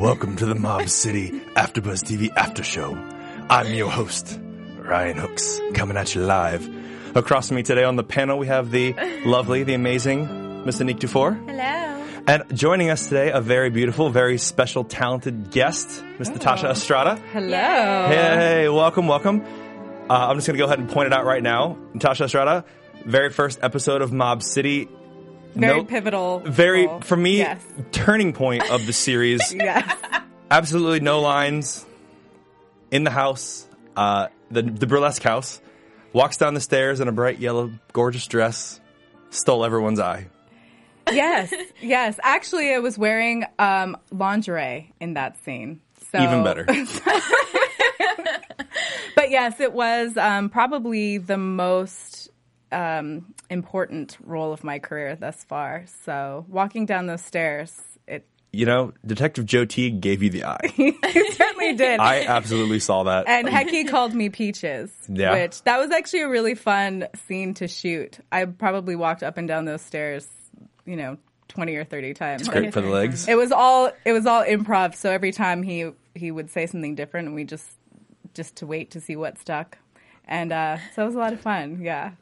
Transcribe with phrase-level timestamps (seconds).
[0.00, 2.96] Welcome to the Mob City AfterBuzz TV After Show.
[3.50, 4.40] I'm your host,
[4.78, 6.66] Ryan Hooks, coming at you live.
[7.14, 8.94] Across from me today on the panel, we have the
[9.26, 11.34] lovely, the amazing Miss Nick Dufour.
[11.34, 12.06] Hello.
[12.26, 17.16] And joining us today, a very beautiful, very special, talented guest, Miss Natasha Estrada.
[17.34, 17.58] Hello.
[18.08, 19.42] Hey, welcome, welcome.
[20.08, 21.76] Uh, I'm just going to go ahead and point it out right now.
[21.92, 22.64] Natasha Estrada,
[23.04, 24.88] very first episode of Mob City.
[25.54, 26.40] Very No- pivotal.
[26.40, 27.00] Very, role.
[27.00, 27.60] for me, Yes.
[27.92, 29.52] turning point of the series.
[29.54, 29.96] Yes.
[30.50, 31.84] absolutely no lines
[32.90, 35.60] in the house, uh, the the burlesque house.
[36.12, 38.80] Walks down the stairs in a bright yellow, gorgeous dress.
[39.30, 40.26] Stole everyone's eye.
[41.10, 41.52] yes.
[41.80, 42.18] Yes.
[42.22, 45.80] Actually, I was wearing um, lingerie in that scene.
[46.12, 46.66] So Even better.
[49.16, 52.29] But yes, it was um, probably the most
[52.72, 55.84] um, important role of my career thus far.
[56.04, 60.72] So walking down those stairs, it You know, Detective Joe Teague gave you the eye.
[60.76, 62.00] He certainly did.
[62.00, 63.26] I absolutely saw that.
[63.28, 65.32] and Hecky called me Peaches, Yeah.
[65.32, 68.18] which that was actually a really fun scene to shoot.
[68.32, 70.26] I probably walked up and down those stairs,
[70.86, 71.18] you know,
[71.48, 72.48] twenty or thirty times.
[72.48, 73.26] Great for the legs.
[73.28, 74.94] It was all it was all improv.
[74.94, 77.66] So every time he he would say something different, and we just
[78.34, 79.76] just to wait to see what stuck.
[80.32, 81.80] And uh, so it was a lot of fun.
[81.82, 82.12] Yeah,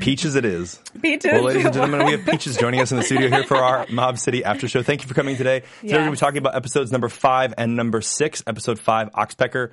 [0.00, 0.80] Peaches it is.
[1.02, 1.30] Peaches.
[1.30, 3.86] Well, ladies and gentlemen, we have Peaches joining us in the studio here for our
[3.90, 4.82] Mob City After Show.
[4.82, 5.60] Thank you for coming today.
[5.82, 8.42] Today we're going to be talking about episodes number five and number six.
[8.46, 9.72] Episode five, Oxpecker.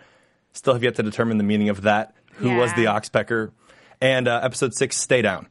[0.51, 2.13] Still have yet to determine the meaning of that.
[2.33, 2.99] Who was the Yeah.
[2.99, 3.51] Oxpecker?
[4.01, 5.47] And uh, episode six, Stay Down.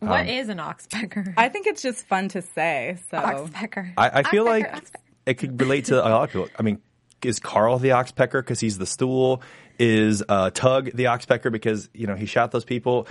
[0.00, 1.32] What Um, is an oxpecker?
[1.38, 2.98] I think it's just fun to say.
[3.10, 3.94] So oxpecker.
[3.96, 4.94] I, I feel Oxpecker, like oxpecker.
[5.26, 6.48] it could relate to a lot of people.
[6.58, 6.80] I mean,
[7.24, 9.42] is Carl the oxpecker because he's the stool?
[9.78, 13.06] Is uh, Tug the oxpecker because you know he shot those people?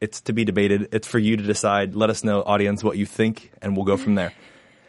[0.00, 0.88] It's to be debated.
[0.92, 1.94] It's for you to decide.
[1.94, 4.32] Let us know, audience, what you think, and we'll go from there.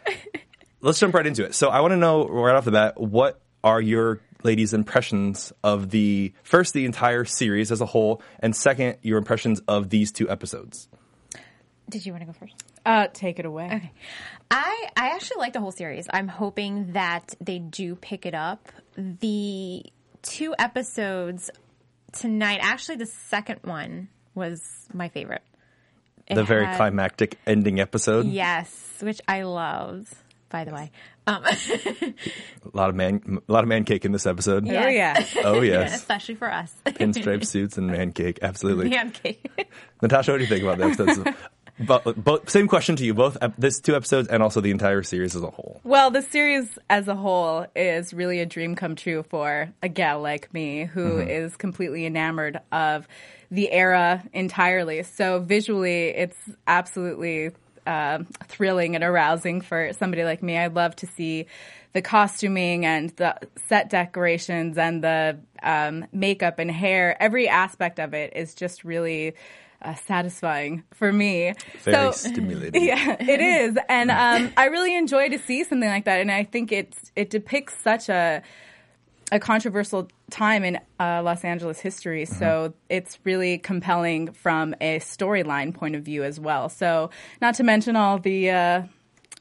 [0.80, 1.54] Let's jump right into it.
[1.54, 5.90] So I want to know right off the bat what are your ladies' impressions of
[5.90, 10.30] the first the entire series as a whole, and second your impressions of these two
[10.30, 10.88] episodes.
[11.88, 12.54] Did you want to go first?
[12.88, 13.66] Uh, take it away.
[13.66, 13.92] Okay.
[14.50, 16.06] I I actually like the whole series.
[16.12, 18.68] I'm hoping that they do pick it up.
[18.96, 19.84] The
[20.22, 21.50] two episodes
[22.12, 24.62] tonight, actually the second one was
[24.92, 25.42] my favorite.
[26.26, 28.26] It The very had- climactic ending episode.
[28.26, 30.14] Yes, which I loved,
[30.48, 30.90] by the way.
[31.26, 32.14] Um, A
[32.72, 34.66] lot of man, a lot of man cake in this episode.
[34.66, 35.22] Oh yeah.
[35.44, 36.72] Oh yes, especially for us.
[36.86, 38.38] pinstripe suits and man cake.
[38.42, 38.88] Absolutely.
[38.88, 39.44] Man cake.
[40.00, 41.36] Natasha, what do you think about the episodes?
[41.80, 43.14] But, but same question to you.
[43.14, 45.80] Both this two episodes and also the entire series as a whole.
[45.84, 50.20] Well, the series as a whole is really a dream come true for a gal
[50.20, 51.58] like me who is Mm-hmm.
[51.58, 53.06] completely enamored of
[53.50, 55.02] the era entirely.
[55.02, 56.36] So visually, it's
[56.66, 57.52] absolutely
[57.86, 60.58] uh, thrilling and arousing for somebody like me.
[60.58, 61.46] I love to see
[61.94, 63.36] the costuming and the
[63.66, 67.16] set decorations and the um, makeup and hair.
[67.20, 69.34] Every aspect of it is just really.
[69.80, 71.54] Uh, satisfying for me.
[71.84, 72.84] Very so, stimulating.
[72.84, 76.42] yeah, it is, and um, I really enjoy to see something like that, and I
[76.42, 78.42] think it's it depicts such a
[79.30, 82.24] a controversial time in uh, Los Angeles history.
[82.24, 82.38] Mm-hmm.
[82.38, 86.68] So it's really compelling from a storyline point of view as well.
[86.68, 87.10] So
[87.40, 88.82] not to mention all the uh,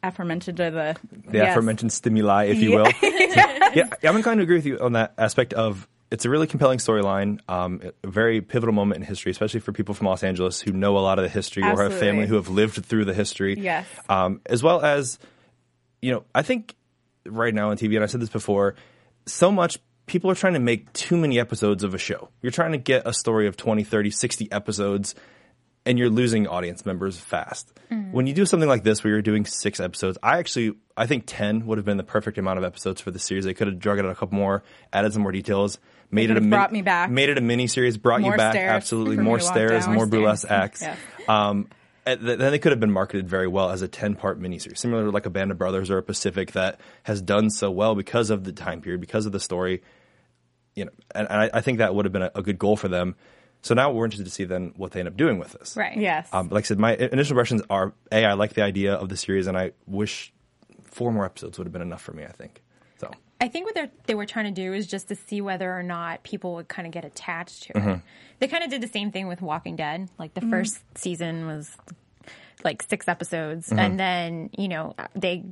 [0.04, 0.98] aforementioned uh, the
[1.30, 1.52] The yes.
[1.52, 2.76] aforementioned stimuli, if you Yeah.
[2.78, 2.92] will.
[3.76, 6.80] yeah, I'm inclined to agree with you on that aspect of it's a really compelling
[6.80, 10.72] storyline, um, a very pivotal moment in history, especially for people from Los Angeles who
[10.72, 13.60] know a lot of the history or have family who have lived through the history.
[13.60, 13.86] Yes.
[14.08, 15.20] Um, as well as,
[16.02, 16.76] you know, I think
[17.26, 18.76] right now on TV, and I said this before,
[19.26, 22.30] so much people are trying to make too many episodes of a show.
[22.42, 25.14] You're trying to get a story of 20, 30, 60 episodes
[25.88, 27.72] and you're losing audience members fast.
[28.12, 31.24] When you do something like this where you're doing six episodes, I actually I think
[31.26, 33.46] ten would have been the perfect amount of episodes for the series.
[33.46, 35.80] They could have drug it out a couple more, added some more details,
[36.12, 37.10] made it a could have min- brought me back.
[37.10, 39.96] made it a mini series, brought More you back absolutely more stairs, down.
[39.96, 40.82] more More burlesque acts.
[40.82, 40.98] Yes.
[41.28, 41.68] Um,
[42.06, 45.12] then they could have been marketed very well as a 10 part miniseries, similar to
[45.12, 48.46] like a Band of Brothers or a Pacific that has done so well because of
[48.46, 49.82] the time period, because of the story.
[50.74, 52.78] You know, and, and I, I think that would have been a, a good goal
[52.78, 53.16] for them.
[53.64, 55.76] So now we're interested to see then what they end up doing with this.
[55.76, 55.98] Right.
[55.98, 56.30] Yes.
[56.32, 59.18] Um, like I said, my initial impressions are a I like the idea of the
[59.18, 60.32] series, and I wish
[60.86, 62.24] four more episodes would have been enough for me.
[62.24, 62.67] I think so.
[63.40, 65.84] I think what they they were trying to do is just to see whether or
[65.84, 67.90] not people would kind of get attached to Mm-hmm.
[67.90, 68.00] it.
[68.40, 70.10] They kind of did the same thing with Walking Dead.
[70.18, 71.76] Like the first season was
[72.64, 73.80] like six episodes, Mm-hmm.
[73.80, 75.44] and then you know they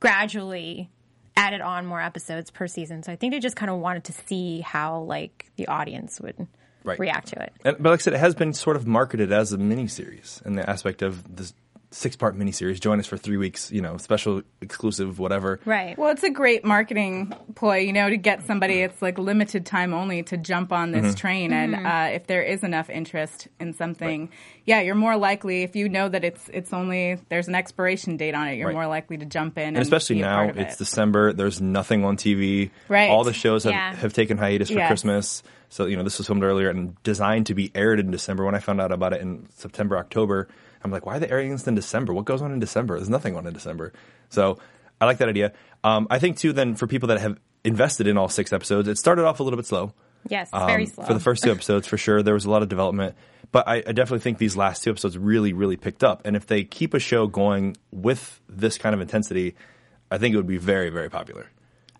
[0.00, 0.90] gradually
[1.36, 3.02] added on more episodes per season.
[3.02, 6.46] So I think they just kind of wanted to see how like the audience would
[6.84, 6.98] Right.
[6.98, 7.52] react to it.
[7.64, 10.54] And, but like I said, it has been sort of marketed as a miniseries in
[10.54, 11.52] the aspect of this
[11.90, 12.80] six part miniseries.
[12.80, 15.58] Join us for three weeks, you know, special, exclusive, whatever.
[15.64, 15.96] Right.
[15.96, 18.80] Well, it's a great marketing ploy, you know, to get somebody.
[18.80, 21.02] It's like limited time only to jump on Mm-hmm.
[21.06, 24.28] this train, and uh, if there is enough interest in something,
[24.66, 25.62] yeah, you're more likely.
[25.62, 28.74] If you know that it's it's only there's an expiration date on it, you're Right.
[28.74, 29.68] more likely to jump in.
[29.68, 30.78] And, And especially be a now, part of it's it.
[30.78, 31.32] December.
[31.32, 32.70] There's nothing on TV.
[32.88, 33.10] Right.
[33.10, 33.94] All the shows have, Yeah.
[33.96, 34.88] have taken hiatus for Yes.
[34.88, 35.42] Christmas.
[35.70, 38.44] So, you know, this was filmed earlier and designed to be aired in December.
[38.44, 40.48] When I found out about it in September, October,
[40.82, 42.12] I'm like, why are they airing this in December?
[42.12, 42.96] What goes on in December?
[42.96, 43.92] There's nothing on in December.
[44.28, 44.58] So
[45.00, 45.52] I like that idea.
[45.84, 48.98] Um, I think, too, then for people that have invested in all six episodes, it
[48.98, 49.92] started off a little bit slow.
[50.28, 51.04] Yes, very Um, slow.
[51.04, 53.14] For the first two episodes, for sure, there was a lot of development.
[53.50, 56.22] But I, I definitely think these last two episodes really, really picked up.
[56.24, 59.54] And if they keep a show going with this kind of intensity,
[60.10, 61.46] I think it would be very, very popular.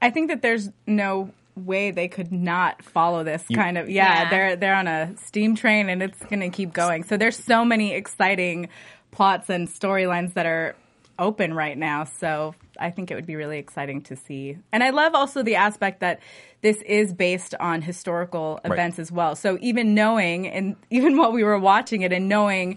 [0.02, 1.30] I think that there's no
[1.66, 4.30] way they could not follow this kind of yeah, Yeah.
[4.30, 7.04] they're they're on a steam train and it's going to keep going.
[7.04, 8.68] So there's so many exciting
[9.10, 10.74] plots and storylines that are
[11.18, 12.04] open right now.
[12.04, 14.56] So I think it would be really exciting to see.
[14.70, 16.20] And I love also the aspect that
[16.62, 18.72] this is based on historical Right.
[18.74, 19.34] events as well.
[19.34, 22.76] So even knowing and even while we were watching it and knowing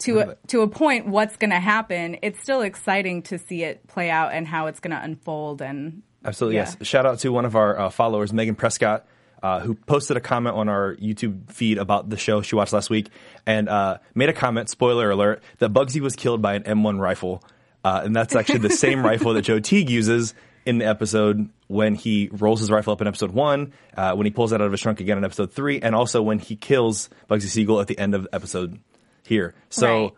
[0.00, 3.86] to a, to a point what's going to happen, it's still exciting to see it
[3.86, 6.72] play out and how it's going to unfold and Absolutely, Yeah.
[6.78, 6.86] yes.
[6.86, 9.06] Shout out to one of our uh, followers, Megan Prescott,
[9.42, 12.90] uh, who posted a comment on our YouTube feed about the show she watched last
[12.90, 13.08] week
[13.46, 17.42] and uh, made a comment, spoiler alert, that Bugsy was killed by an M1 rifle.
[17.82, 20.34] Uh, and that's actually the same rifle that Joe Teague uses
[20.66, 24.30] in the episode when he rolls his rifle up in episode one, uh, when he
[24.30, 27.08] pulls it out of his trunk again in episode three, and also when he kills
[27.30, 28.78] Bugsy Siegel at the end of episode
[29.24, 29.54] here.
[29.70, 30.02] So.
[30.02, 30.12] Right.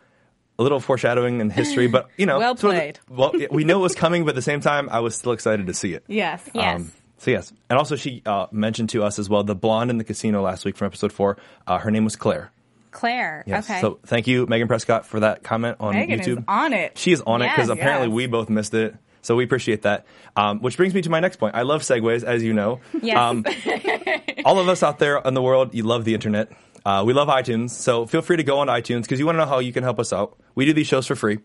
[0.62, 2.98] A little foreshadowing in history, but you know, Well sort of- played.
[3.08, 5.66] well, we know it was coming, but at the same time, I was still excited
[5.66, 6.04] to see it.
[6.06, 6.48] yes.
[6.54, 6.82] Yes.
[7.18, 10.04] so yes, and also she uh, mentioned to us as well the blonde in the
[10.04, 11.36] casino last week from episode four.
[11.66, 12.52] Uh, her name was Claire.
[12.92, 13.42] Claire.
[13.46, 13.68] Yes.
[13.68, 13.80] Okay.
[13.80, 16.38] So thank you, Megan Prescott, for that comment on Megan YouTube.
[16.38, 16.96] is on it.
[16.96, 18.14] She is on it because apparently Yes.
[18.14, 18.94] we both missed it.
[19.24, 20.04] So we appreciate that.
[20.36, 21.54] Um, which brings me to my next point.
[21.54, 22.80] I love segues, as you know.
[23.00, 23.16] Yes.
[23.16, 23.44] Um,
[24.44, 26.50] all of us out there in the world, you love the internet.
[26.84, 27.70] Uh, we love iTunes.
[27.70, 29.82] So feel free to go on iTunes because you want to know how you can
[29.82, 30.38] help us out.
[30.54, 31.38] We do these shows for free.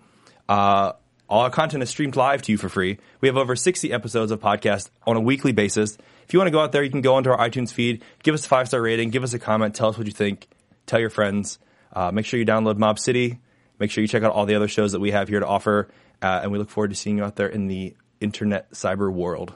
[0.49, 0.93] Uh,
[1.29, 2.99] all our content is streamed live to you for free.
[3.21, 5.97] We have over 60 episodes of podcast on a weekly basis.
[6.25, 8.33] If you want to go out there, you can go onto our iTunes feed, give
[8.33, 10.47] us a five star rating, give us a comment, tell us what you think,
[10.85, 11.59] tell your friends.
[11.93, 13.39] Uh, make sure you download Mob City.
[13.79, 15.89] Make sure you check out all the other shows that we have here to offer.
[16.21, 19.53] Uh, and we look forward to seeing you out there in the internet cyber world.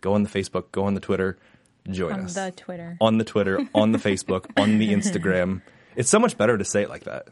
[0.00, 1.38] Go on the Facebook, go on the Twitter,
[1.90, 2.34] join on us.
[2.34, 2.96] the Twitter.
[3.00, 5.62] on the Twitter, on the Facebook, on the Instagram.
[5.96, 7.28] It's so much better to say it like that.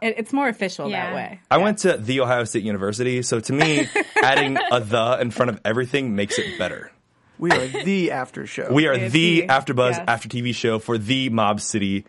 [0.00, 1.06] It, it's more official Yeah.
[1.10, 1.40] that way.
[1.50, 3.88] I went to the Ohio State University, so to me,
[4.22, 6.90] adding a the in front of everything makes it better.
[7.38, 8.72] We are the after show.
[8.72, 10.04] We are It's the after buzz yes.
[10.06, 12.04] After TV show for the Mob City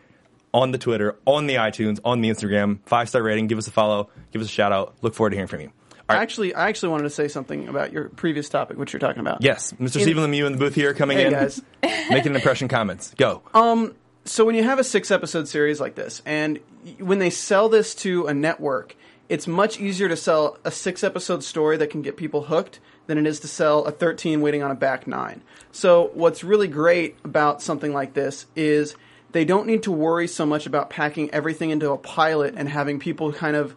[0.54, 2.80] on the Twitter, on the iTunes, on the Instagram.
[2.86, 3.48] Five star rating.
[3.48, 4.10] Give us a follow.
[4.32, 4.96] Give us a shout out.
[5.02, 5.72] Look forward to hearing from you.
[6.08, 6.22] All right.
[6.22, 9.42] Actually, I actually wanted to say something about your previous topic, which you're talking about.
[9.42, 10.02] Yes, Mr.
[10.02, 11.62] Stephen Lemieux in the booth here, coming Hey in, guys.
[11.84, 12.68] making an impression.
[12.68, 13.14] Comments.
[13.18, 13.42] Go.
[13.54, 16.60] Um, so when you have a six episode series like this, and
[17.00, 18.96] when they sell this to a network,
[19.30, 23.18] it's much easier to sell a six episode story that can get people hooked than
[23.18, 25.42] it is to sell a 13 waiting on a back nine.
[25.72, 28.96] So what's really great about something like this is
[29.32, 33.00] they don't need to worry so much about packing everything into a pilot and having
[33.00, 33.76] people kind of,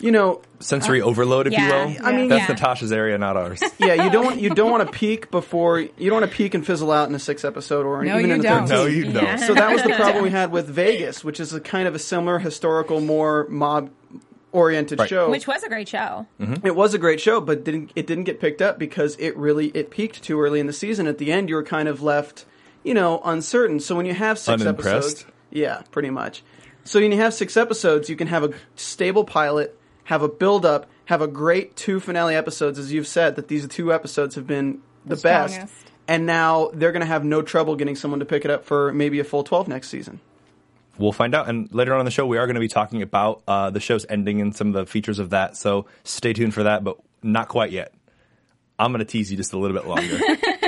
[0.00, 1.86] you know, Sensory overload, if yeah.
[1.86, 2.06] you will.
[2.06, 2.54] I mean- that's Yeah.
[2.54, 3.62] Natasha's area, not ours.
[3.78, 6.54] yeah, you don't want you don't want to peak before you don't want to peak
[6.54, 8.66] and fizzle out in a six episode or No, even in a don't.
[8.68, 8.76] 13.
[8.76, 9.22] no, you don't.
[9.24, 9.36] Yeah.
[9.36, 11.98] So that was the problem we had with Vegas, which is a kind of a
[11.98, 13.90] similar historical, more mob
[14.52, 15.08] oriented Right.
[15.08, 15.30] show.
[15.30, 16.26] Which was a great show.
[16.40, 16.66] Mm-hmm.
[16.66, 19.66] it was a great show, but didn't it didn't get picked up because it really
[19.68, 21.06] it peaked too early in the season.
[21.06, 22.44] At the end, you were kind of left,
[22.82, 23.80] you know, uncertain.
[23.80, 24.96] So when you have six Unimpressed?
[25.22, 26.42] episodes, yeah, pretty much.
[26.84, 30.64] So when you have six episodes, you can have a stable pilot, have a build
[30.66, 34.46] up, have a great two finale episodes, as you've said that these two episodes have
[34.46, 35.54] been the, The best.
[35.54, 35.76] strongest.
[36.06, 38.92] And now they're going to have no trouble getting someone to pick it up for
[38.92, 40.20] maybe a full twelve next season.
[40.98, 41.48] we'll find out.
[41.48, 43.80] And later on in the show, we are going to be talking about uh, the
[43.80, 45.56] show's ending and some of the features of that.
[45.56, 47.92] So stay tuned for that, but not quite yet.
[48.78, 50.18] I'm going to tease you just a little bit longer.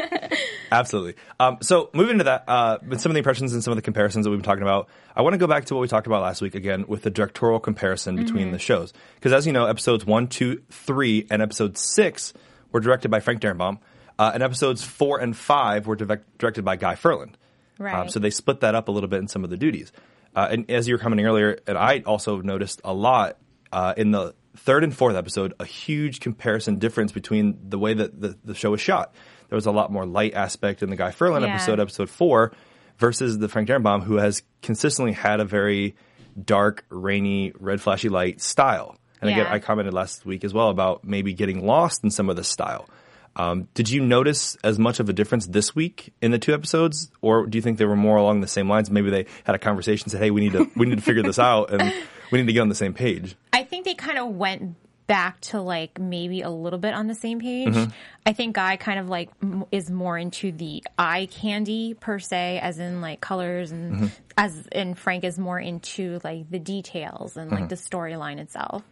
[0.72, 1.14] Absolutely.
[1.38, 3.82] Um, so moving into that, uh, with some of the impressions and some of the
[3.82, 6.06] comparisons that we've been talking about, I want to go back to what we talked
[6.06, 8.92] about last week again with the directorial comparison between the shows.
[9.14, 12.32] Because as you know, episodes one, two, three, and episode six
[12.72, 13.78] were directed by Frank Darabont,
[14.18, 17.36] uh, and episodes four and five were direct- directed by Guy Ferland.
[17.78, 18.10] Um, Right.
[18.10, 19.92] so they split that up a little bit in some of the duties.
[20.34, 23.36] Uh, and as you were commenting earlier, and I also noticed a lot
[23.72, 28.18] uh, in the third and fourth episode, a huge comparison difference between the way that
[28.18, 29.14] the, the show was shot.
[29.48, 31.54] There was a lot more light aspect in the Guy Ferland Yeah.
[31.54, 32.52] episode, episode four,
[32.98, 35.94] versus the Frank Darabont, who has consistently had a very
[36.42, 38.96] dark, rainy, red flashy light style.
[39.22, 42.36] And again, I commented last week as well about maybe getting lost in some of
[42.36, 42.88] this style.
[43.34, 47.10] Um, did you notice as much of a difference this week in the two episodes,
[47.20, 48.90] or do you think they were more along the same lines?
[48.90, 51.38] Maybe they had a conversation, said, "Hey, we need to we need to figure this
[51.38, 51.92] out, and
[52.32, 54.74] we need to get on the same page." I think they kind of went
[55.06, 57.68] back to like maybe a little bit on the same page.
[57.74, 57.90] Mm-hmm.
[58.26, 62.58] I think Guy kind of like m- is more into the eye candy per se,
[62.60, 64.06] as in like colors, and Mm-hmm.
[64.36, 67.60] as and Frank is more into like the details and Mm-hmm.
[67.60, 68.82] like the storyline itself.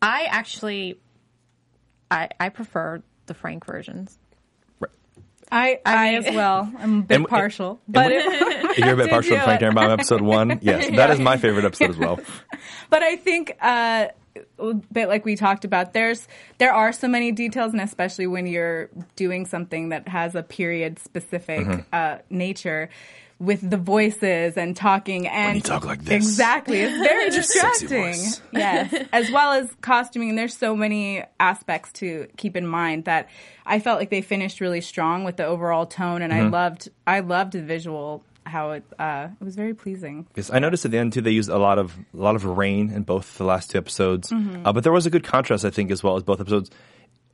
[0.00, 0.98] I actually,
[2.10, 4.18] I I prefer the Frank versions.
[5.54, 6.72] I, I, mean- as well.
[6.78, 9.42] I'm a bit And- partial, and- but If you're a bit partial to?
[9.42, 12.18] Frank Darabont episode one, yes, that is my favorite episode as well.
[12.90, 14.12] but I think uh, a
[14.92, 15.92] bit like we talked about.
[15.92, 16.26] There's
[16.58, 20.98] there are so many details, and especially when you're doing something that has a period
[20.98, 21.80] specific Mm-hmm.
[21.92, 22.88] uh, nature.
[23.38, 26.14] With the voices and talking and you talk like this.
[26.14, 28.14] exactly, it's very distracting.
[28.52, 30.28] yes, as well as costuming.
[30.28, 33.28] And there's so many aspects to keep in mind that
[33.66, 36.52] I felt like they finished really strong with the overall tone, and I Mm-hmm.
[36.52, 38.22] loved I loved the visual
[38.52, 40.26] how it uh, it was very pleasing.
[40.36, 41.22] Yes, I noticed at the end too.
[41.22, 44.30] They used a lot of a lot of rain in both the last two episodes,
[44.30, 44.66] Mm-hmm.
[44.66, 46.70] uh, but there was a good contrast, I think, as well as both episodes.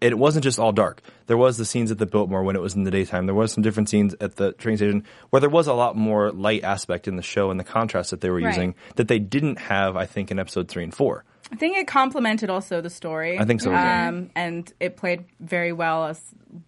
[0.01, 1.03] It wasn't just all dark.
[1.27, 3.27] There was the scenes at the Biltmore when it was in the daytime.
[3.27, 6.31] There was some different scenes at the train station where there was a lot more
[6.31, 8.55] light aspect in the show and the contrast that they were Right.
[8.55, 11.25] using that they didn't have, I think, in episode three and four.
[11.52, 13.38] I think it complemented also the story.
[13.38, 14.09] I think so, yeah.
[14.09, 16.21] Um, and it played very well as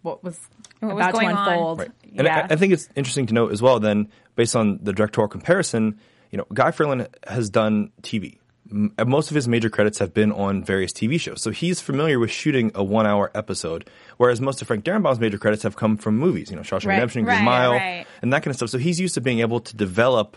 [0.02, 0.38] what was
[0.80, 1.49] What was about to going on.
[1.49, 1.78] unfold.
[1.80, 1.90] Right.
[2.16, 2.46] And Yeah.
[2.50, 3.78] I, I think it's interesting to note as well.
[3.80, 5.99] Then, based on the directorial comparison,
[6.30, 8.38] you know, Guy Ferland has done TV.
[8.70, 12.18] M- Most of his major credits have been on various TV shows, so he's familiar
[12.20, 13.90] with shooting a one-hour episode.
[14.16, 16.94] Whereas most of Frank Darabont's major credits have come from movies, you know, Shawshank Right.
[16.94, 18.06] Redemption, Green Right, Mile, right.
[18.22, 18.70] and that kind of stuff.
[18.70, 20.37] So he's used to being able to develop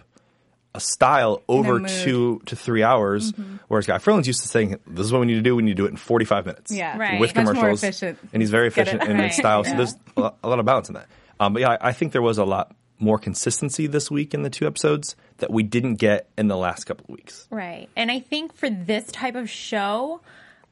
[0.76, 1.80] a style over.
[1.80, 2.04] Mm-hmm.
[2.04, 3.32] two to three hours,
[3.68, 5.56] whereas Guy Ferland's used to saying, "This is what we need to do.
[5.56, 6.98] We need to do it in forty-five minutes." Yeah.
[6.98, 7.20] Right.
[7.20, 8.20] with Much more commercials, efficient.
[8.34, 9.28] and he's very Get it efficient in right.
[9.28, 9.64] his style.
[9.64, 9.78] So Yeah.
[9.78, 11.08] there's a lot, a lot of balance in that.
[11.40, 14.44] Um, but yeah, I, I think there was a lot more consistency this week in
[14.44, 17.48] the two episodes that we didn't get in the last couple of weeks.
[17.50, 17.90] Right.
[17.96, 20.22] And I think for this type of show,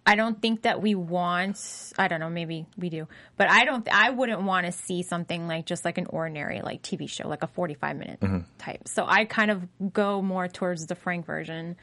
[0.05, 1.59] I don't think that we want,
[1.97, 5.47] I don't know, maybe we do, but I don't, I wouldn't want to see something
[5.47, 8.39] like just like an ordinary like TV show, like a 45 minute Mm-hmm.
[8.57, 8.87] type.
[8.87, 11.75] So I kind of go more towards the Frank version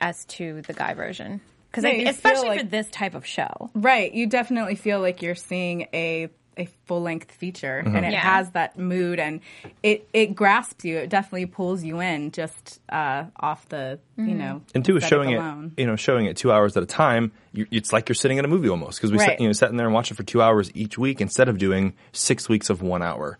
[0.00, 1.40] as to the guy version.
[1.70, 3.70] Because Yeah, you especially like- for this type of show.
[3.74, 4.12] Right.
[4.12, 7.96] You definitely feel like you're seeing a a full length feature Mm-hmm.
[7.96, 8.20] and it Yeah.
[8.20, 9.40] has that mood and
[9.82, 10.98] it it grasps you.
[10.98, 15.28] It definitely pulls you in just uh, off the you know And two is aesthetic
[15.38, 17.32] showing it, you know, showing it two hours at a time.
[17.52, 19.40] You, it's like you're sitting in a movie almost because we sat, Right.
[19.40, 21.58] you know sat in there and watched it for two hours each week instead of
[21.58, 23.38] doing six weeks of one hour.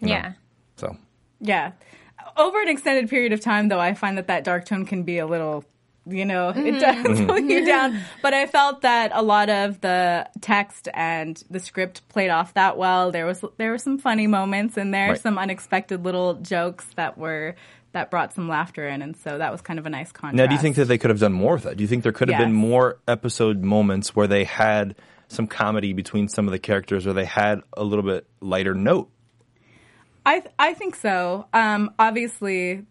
[0.00, 0.14] you know.
[0.14, 0.32] Yeah.
[0.76, 0.96] So
[1.40, 1.72] Yeah.
[2.36, 5.18] Over an extended period of time, though, I find that that dark tone can be
[5.18, 5.64] a little,
[6.12, 7.02] you know, it Mm-hmm.
[7.04, 8.00] does pull you down.
[8.22, 12.76] But I felt that a lot of the text and the script played off that
[12.76, 13.10] well.
[13.10, 15.20] There was there were some funny moments and there, Right.
[15.20, 17.54] some unexpected little jokes that were
[17.92, 20.36] that brought some laughter in, and so that was kind of a nice contrast.
[20.36, 21.76] Now, do you think that they could have done more with that?
[21.76, 24.94] Do you think there could have been more episode moments where they had
[25.26, 29.10] some comedy between some of the characters, or they had a little bit lighter note?
[30.24, 31.46] I th- I think so.
[31.52, 32.84] Um, obviously,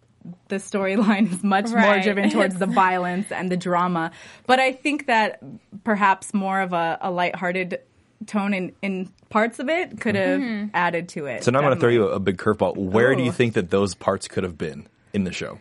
[0.47, 4.11] the storyline is much more driven towards the violence and the drama,
[4.47, 5.41] but I think that
[5.83, 7.79] perhaps more of a, a lighthearted
[8.25, 10.67] tone in, in parts of it could have Mm-hmm.
[10.73, 11.43] added to it.
[11.43, 12.75] So now I'm going to throw you a, a big curveball.
[12.75, 15.59] Where do you think that those parts could have been in the show?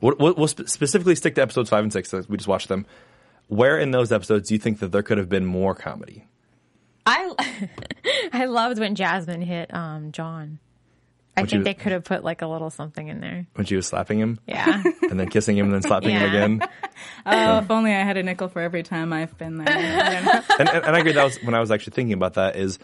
[0.00, 2.12] We'll, we'll, we'll specifically stick to episodes five and six.
[2.12, 2.86] We just watched them.
[3.48, 6.24] Where in those episodes do you think that there could have been more comedy?
[7.06, 7.68] I,
[8.32, 10.58] I loved when Jasmine hit um, John.
[11.36, 13.46] I think you- they could have put like a little something in there.
[13.54, 14.82] When she was slapping him Yeah.
[15.10, 16.60] and then kissing him and then slapping him again.
[17.26, 19.68] Oh, if only I had a nickel for every time I've been there.
[20.58, 21.12] And, and, and I agree.
[21.12, 22.56] That was when I was actually thinking about that.
[22.56, 22.78] Is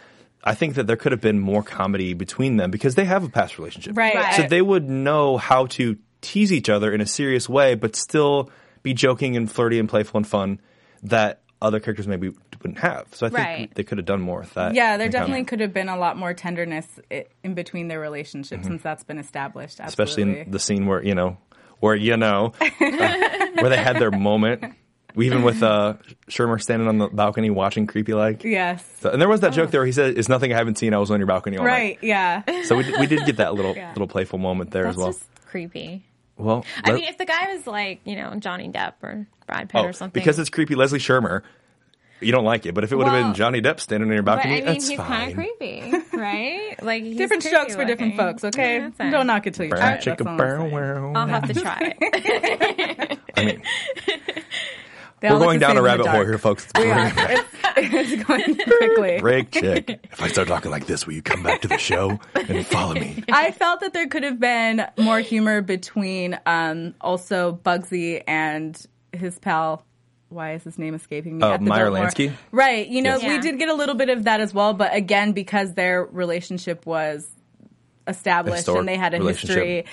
[0.45, 3.29] I think that there could have been more comedy between them because they have a
[3.29, 4.15] past relationship, Right.
[4.15, 4.35] Right.
[4.35, 8.51] So they would know how to tease each other in a serious way, but still
[8.83, 10.61] be joking and flirty and playful and fun
[11.05, 13.07] that other characters maybe wouldn't have.
[13.15, 13.75] So I think Right.
[13.75, 14.75] they could have done more with that.
[14.75, 15.45] Yeah, there definitely common.
[15.47, 16.87] could have been a lot more tenderness
[17.43, 19.79] in between their relationship since that's been established.
[19.79, 19.89] Mm-hmm.
[19.89, 21.39] especially in the scene where you know,
[21.81, 22.69] where you know, uh,
[23.55, 24.65] where they had their moment.
[25.15, 25.95] Even with uh,
[26.31, 28.45] Shermer standing on the balcony watching creepy like.
[28.45, 28.83] yes.
[29.01, 29.81] So, and there was that joke there.
[29.83, 30.95] Where he said, "It's nothing I haven't seen.
[30.95, 31.73] I was on your balcony all Right.
[31.73, 32.63] Right, yeah.
[32.65, 33.91] So we did, we did get that little Yeah.
[33.91, 35.13] little playful moment there That's as well.
[35.13, 36.07] just creepy.
[36.39, 39.81] well, I mean, if the guy was like, you know, Johnny Depp or Brad Pitt
[39.81, 40.19] oh, or something.
[40.19, 41.43] because it's creepy, Leslie Shermer.
[42.21, 44.15] You don't like it, but if it would have Well, been Johnny Depp standing on
[44.15, 45.07] your but balcony, I mean, that's he's fine.
[45.09, 46.77] kind of creepy, right?
[46.81, 48.79] Like he's different creepy strokes for different folks, okay?
[49.01, 49.11] Yeah.
[49.11, 50.01] Don't knock it till you Brown try it.
[50.03, 51.13] chicken, That's all I'm brown, saying.
[51.13, 51.17] brown.
[51.17, 53.19] I'll have to try it.
[53.37, 53.63] I mean,
[55.21, 56.65] They all we're going down a rabbit hole here, folks.
[56.67, 57.19] It's We boring.
[57.19, 57.45] are.
[57.75, 59.19] It's, it's going quickly.
[59.21, 60.07] Break chick.
[60.13, 62.93] If I start talking like this, will you come back to the show and follow
[62.95, 63.25] me?
[63.33, 68.79] I felt that there could have been more humor between um, also Bugsy and
[69.13, 69.85] his pal.
[70.29, 71.45] Why is his name escaping me?
[71.45, 72.33] Oh, at the Meyer Lansky?
[72.53, 72.89] Right.
[72.89, 73.29] You know, Yes.
[73.29, 76.87] we did get a little bit of that as well, but again, because their relationship
[76.87, 77.29] was
[78.07, 79.85] established Historic and they had a history.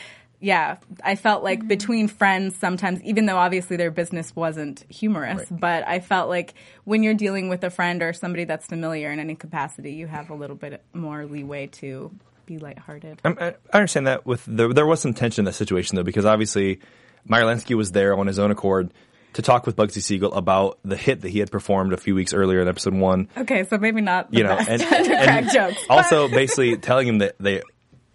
[0.41, 1.67] Yeah, I felt like mm-hmm.
[1.67, 5.59] between friends sometimes, even though obviously their business wasn't humorous, Right.
[5.59, 6.53] but I felt like
[6.85, 10.29] when you're dealing with a friend or somebody that's familiar in any capacity, you have
[10.29, 12.11] a little bit more leeway to
[12.45, 13.19] be lighthearted.
[13.25, 14.25] I'm- I I understand that.
[14.25, 16.79] With the, there was some tension in that situation though, because obviously
[17.25, 18.93] Meyer Lansky was there on his own accord
[19.33, 22.33] to talk with Bugsy Siegel about the hit that he had performed a few weeks
[22.33, 23.29] earlier in episode one.
[23.37, 25.77] Okay, so maybe not the You know, and, and jokes.
[25.89, 27.61] also basically telling him that they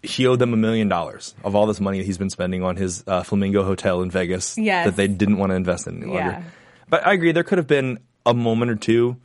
[0.02, 2.76] he owed them a million dollars of all this money that he's been spending on
[2.76, 4.84] his uh, Flamingo Hotel in Vegas Yes.
[4.86, 6.20] that they didn't want to invest in any longer.
[6.32, 6.42] Yeah.
[6.90, 9.16] But I agree, there could have been a moment or two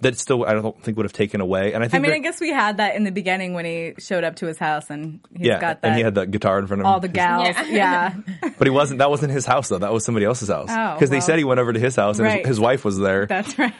[0.00, 1.72] that still I don't think would have taken away.
[1.72, 3.64] And I think I mean, that- I guess we had that in the beginning when
[3.64, 6.24] he showed up to his house and he's yeah, got that and he had the
[6.26, 6.92] guitar in front of him.
[6.92, 7.56] all the gals.
[7.68, 8.14] Yeah.
[8.58, 8.98] But he wasn't.
[8.98, 9.78] That wasn't his house though.
[9.78, 10.68] That was somebody else's house.
[10.70, 12.40] Oh, Because they said he went over to his house and Right.
[12.40, 13.72] his, his wife was there, that's right.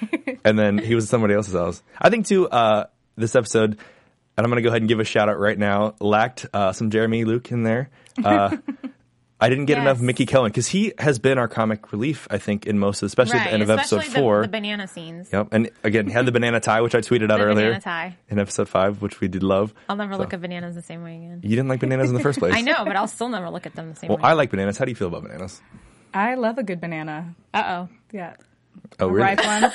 [0.45, 1.83] and then he was at somebody else's house.
[2.01, 2.49] I think too.
[2.49, 2.85] Uh,
[3.17, 3.79] this episode, and
[4.45, 5.95] I'm going to go ahead and give a shout out right now.
[6.01, 7.91] Lacked uh, some Jeremy Luke in there.
[8.23, 8.57] Uh,
[9.41, 9.83] I didn't get Yes.
[9.83, 12.27] enough Mickey Cohen because he has been our comic relief.
[12.29, 14.41] I think in most, of, especially at the right, end of episode especially four.
[14.41, 15.29] the, the banana scenes.
[15.33, 17.81] Yep, and again, he had the banana tie, which I tweeted out The earlier banana
[17.81, 18.17] tie.
[18.29, 19.73] in episode five, which we did love.
[19.89, 21.41] I'll never So- look at bananas the same way again.
[21.45, 22.55] You didn't like bananas in the first place.
[22.55, 24.25] I know, but I'll still never look at them the same Well, way.
[24.25, 24.77] I like bananas.
[24.77, 25.63] How do you feel about bananas?
[26.13, 27.35] I love a good banana.
[27.55, 27.89] Uh oh.
[28.13, 28.35] Yeah.
[28.99, 29.23] Oh, a really?
[29.37, 29.73] ripe one.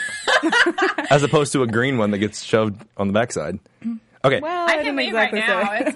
[1.10, 3.60] as opposed to a green one that gets shoved on the backside.
[4.25, 5.91] Okay, Well, I I, can didn't leave exactly right now.
[5.91, 5.93] say.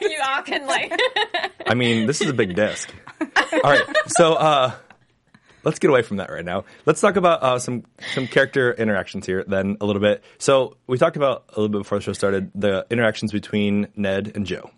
[0.12, 0.92] you all can like.
[1.66, 2.92] I mean this is a big disc.
[3.20, 4.72] All right, so uh,
[5.64, 6.64] let's get away from that right now.
[6.86, 10.22] Let's talk about uh, some some character interactions here then a little bit.
[10.38, 14.32] So we talked about a little bit before the show started the interactions between Ned
[14.34, 14.70] and Joe.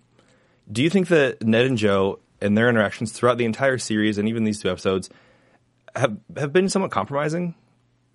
[0.70, 4.28] Do you think that Ned and Joe and their interactions throughout the entire series and
[4.28, 5.08] even these two episodes
[5.96, 7.54] have have been somewhat compromising?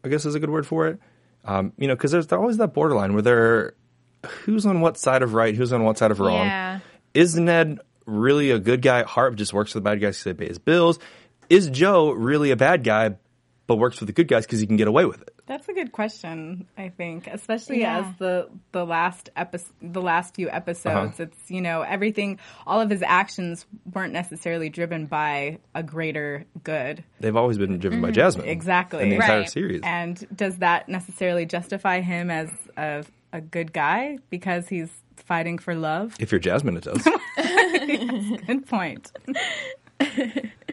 [0.04, 1.00] I guess is a good word for it.
[1.44, 3.74] Um, you know, because there's always that borderline where they're
[4.26, 6.46] who's on what side of right, who's on what side of wrong.
[6.46, 6.80] Yeah.
[7.14, 10.18] Is Ned really a good guy at heart, but just works for the bad guys
[10.18, 11.00] because they pay his bills?
[11.50, 13.16] Is Joe really a bad guy,
[13.68, 15.34] but works for the good guys because he can get away with it?
[15.48, 16.68] That's a good question.
[16.78, 18.02] I think, especially Yeah.
[18.02, 21.24] as the the last episode, the last few episodes, Uh-huh.
[21.24, 22.38] it's you know everything.
[22.68, 27.04] All of his actions weren't necessarily driven by a greater good.
[27.20, 28.44] They've always been driven by Jasmine.
[28.46, 28.52] Mm-hmm.
[28.52, 29.02] Exactly.
[29.04, 29.50] In the entire Right.
[29.50, 29.82] series.
[29.84, 35.76] And does that necessarily justify him as a a good guy because he's fighting for
[35.76, 36.16] love?
[36.20, 37.04] if you're Jasmine, it does.
[38.48, 39.12] Good point.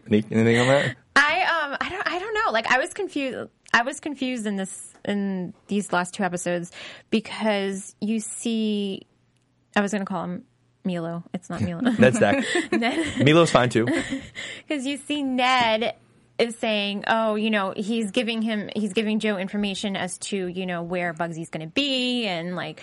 [0.08, 0.96] Nick, anything on that?
[1.16, 2.52] I um I don't I don't know.
[2.52, 3.50] Like I was confused.
[3.74, 6.70] I was confused in this in these last two episodes
[7.10, 9.02] because you see,
[9.74, 10.44] I was going to call him
[10.84, 11.24] Milo.
[11.34, 11.80] It's not Milo.
[11.80, 12.44] Ned Stack.
[13.18, 13.86] Milo's fine too.
[14.66, 15.94] because you see Ned
[16.38, 20.66] is saying, "Oh, you know, he's giving him, he's giving Joe information as to you
[20.66, 22.82] know where Bugsy's going to be and like."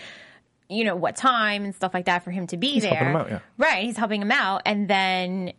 [0.69, 2.95] You know what time and stuff like that for him to be there.
[2.95, 3.39] helping him out, yeah.
[3.59, 5.51] Right, he's helping him out, and then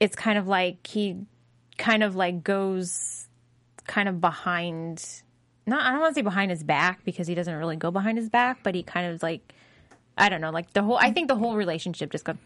[0.00, 1.26] it's kind of like he
[1.78, 3.28] kind of like goes
[3.86, 5.04] kind of behind.
[5.66, 8.18] Not, I don't want to say behind his back because he doesn't really go behind
[8.18, 9.52] his back, but he kind of like,
[10.18, 10.96] I don't know, like the whole.
[10.96, 12.36] I think the whole relationship just got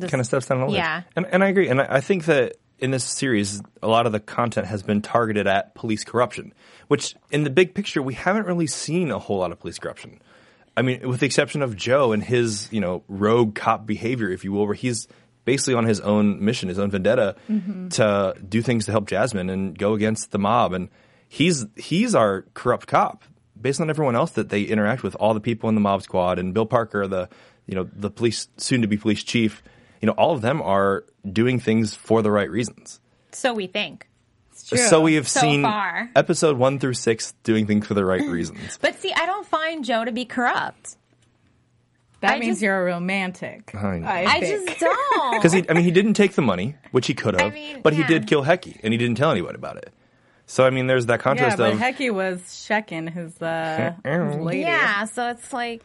[0.00, 1.02] kind of steps down a little Yeah.
[1.16, 1.68] And, and I agree.
[1.68, 5.00] And I, I think that in this series, a lot of the content has been
[5.00, 6.52] targeted at police corruption,
[6.88, 10.20] which in the big picture, we haven't really seen a whole lot of police corruption.
[10.76, 14.42] I mean, with the exception of Joe and his, you know, rogue cop behavior, if
[14.42, 15.06] you will, where he's
[15.44, 17.88] basically on his own mission, his own vendetta mm-hmm.
[17.88, 20.72] to do things to help Jasmine and go against the mob.
[20.72, 20.88] And
[21.28, 23.22] he's, he's our corrupt cop
[23.60, 26.40] based on everyone else that they interact with, all the people in the mob squad
[26.40, 27.28] and Bill Parker, the,
[27.66, 29.62] you know, the police, soon to be police chief
[30.02, 33.00] you know, all of them are doing things for the right reasons.
[33.30, 34.08] So we think.
[34.68, 34.78] True.
[34.78, 36.10] So we have So seen far.
[36.14, 38.78] episode one through six doing things for the right reasons.
[38.80, 40.96] But see, I don't find Joe to be corrupt.
[42.20, 43.74] that I means just- you're a romantic.
[43.74, 44.06] I know.
[44.08, 44.68] I think.
[44.68, 45.34] just don't.
[45.38, 47.92] Because he, I mean, he didn't take the money, which he could have, mean, but
[47.94, 49.90] he did kill Hecky, and he didn't tell anybody about it.
[50.46, 54.36] So I mean, there's that Yeah, contrast but of Hecky was checking his, uh, his
[54.40, 54.60] lady.
[54.60, 55.84] yeah, so it's like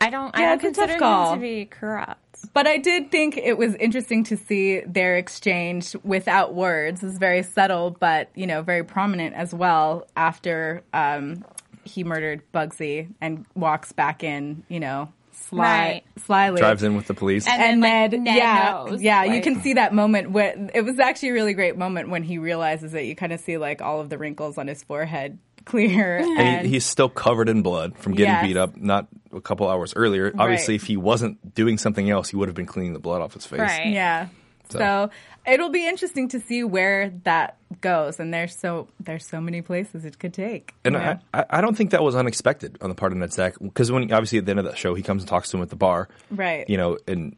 [0.00, 0.34] I don't.
[0.36, 1.32] Yeah, I don't consider call.
[1.32, 2.20] him to be corrupt.
[2.54, 7.02] But I did think it was interesting to see their exchange without words.
[7.02, 10.06] It's very subtle, but you know, very prominent as well.
[10.16, 11.44] After um,
[11.84, 16.02] he murdered Bugsy and walks back in, you know, sly, Right.
[16.24, 17.46] slyly drives in with the police.
[17.48, 20.54] And- and then, like, Ned, Ned yeah, knows, yeah, you can see that moment where
[20.74, 23.04] it was actually a really great moment when he realizes it.
[23.04, 26.66] You kind of see like all of the wrinkles on his forehead clear, and, and
[26.66, 28.46] he, he's still covered in blood from getting Yes.
[28.46, 30.32] beat up not a couple hours earlier.
[30.38, 33.34] Obviously, if he wasn't doing something else, he would have been cleaning the blood off
[33.34, 33.60] his face.
[33.60, 33.86] Right.
[33.88, 34.28] Yeah.
[34.70, 35.10] So- So.
[35.46, 40.04] it'll be interesting to see where that goes, and there's so there's so many places
[40.04, 40.72] it could take.
[40.84, 41.18] And Yeah.
[41.34, 43.90] I, I- I don't think that was unexpected on the part of Ned Stack because
[43.92, 45.70] when obviously at the end of that show he comes and talks to him at
[45.70, 46.68] the bar, Right.
[46.70, 47.36] You know, and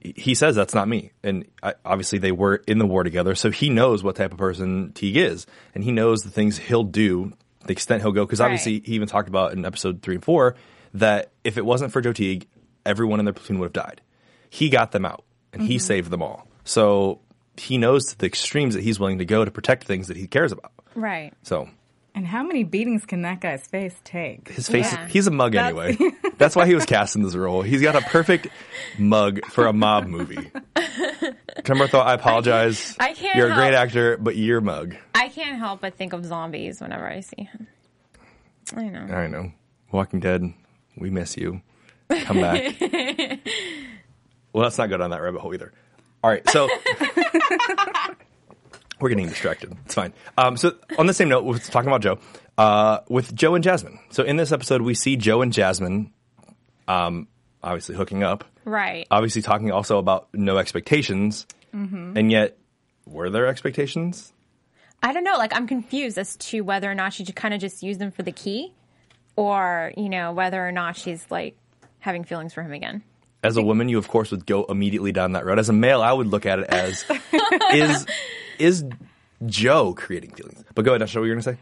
[0.00, 1.10] he says that's not me.
[1.24, 4.38] And I, obviously they were in the war together, so he knows what type of
[4.38, 7.32] person Teague is, and he knows the things he'll do,
[7.66, 8.24] the extent he'll go.
[8.24, 8.86] Because obviously Right.
[8.86, 10.54] he even talked about in episode three and four
[10.94, 12.46] that if it wasn't for Joe Teague,
[12.86, 14.00] everyone in their platoon would have died.
[14.50, 15.70] He got them out, and Mm-hmm.
[15.70, 16.46] he saved them all.
[16.64, 17.20] So
[17.56, 20.26] he knows to the extremes that he's willing to go to protect things that he
[20.26, 20.72] cares about.
[20.94, 21.32] Right.
[21.42, 21.68] So
[22.14, 24.48] and how many beatings can that guy's face take?
[24.48, 25.06] his face, Yeah.
[25.06, 26.10] he's a mug That's- anyway.
[26.38, 27.62] That's why he was cast in this role.
[27.62, 28.48] He's got a perfect
[28.98, 30.50] mug for a mob movie.
[30.76, 32.96] Tim Bernthal, I apologize.
[32.98, 34.96] I can't You're a great actor, but your mug.
[35.14, 37.66] I can't help but think of zombies whenever I see him.
[38.76, 39.14] I know.
[39.14, 39.52] I know.
[39.92, 40.52] Walking Dead,
[40.98, 41.60] we miss you.
[42.10, 42.80] Come back.
[44.52, 45.72] well, let's not go down that rabbit hole either.
[46.22, 46.68] All right, so
[49.00, 49.76] we're getting distracted.
[49.84, 50.12] It's fine.
[50.36, 52.18] Um, so on the same note, we're talking about Joe
[52.56, 53.98] uh, with Joe and Jasmine.
[54.10, 56.12] So in this episode, we see Joe and Jasmine,
[56.88, 57.28] um,
[57.62, 58.44] obviously hooking up.
[58.64, 59.06] Right.
[59.10, 62.16] Obviously talking also about no expectations, Mm-hmm.
[62.16, 62.56] and yet
[63.04, 64.32] were there expectations?
[65.02, 65.36] I don't know.
[65.36, 68.22] Like, I'm confused as to whether or not she kind of just used them for
[68.22, 68.72] the key,
[69.38, 71.56] or you know, whether or not she's like
[72.00, 73.04] having feelings for him again.
[73.44, 75.60] as a woman, you of course would go immediately down that road.
[75.60, 77.04] As a male, I would look at it as
[77.72, 78.04] is
[78.58, 78.84] is
[79.46, 80.64] Joe creating feelings?
[80.74, 81.56] But go ahead, Asha, what you're gonna say?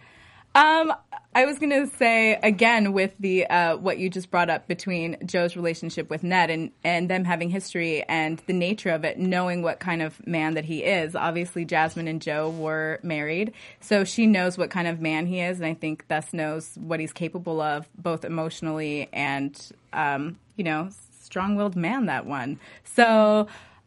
[0.54, 0.90] Um,
[1.36, 5.54] I was gonna say again with the uh, what you just brought up between Joe's
[5.54, 9.78] relationship with Ned and and them having history and the nature of it, knowing what
[9.78, 11.14] kind of man that he is.
[11.14, 15.60] Obviously, Jasmine and Joe were married, so she knows what kind of man he is,
[15.60, 19.60] and I think thus knows what he's capable of, both emotionally and
[19.92, 20.88] um, you know,
[21.20, 22.06] strong-willed man.
[22.06, 22.58] That one.
[22.84, 23.46] So.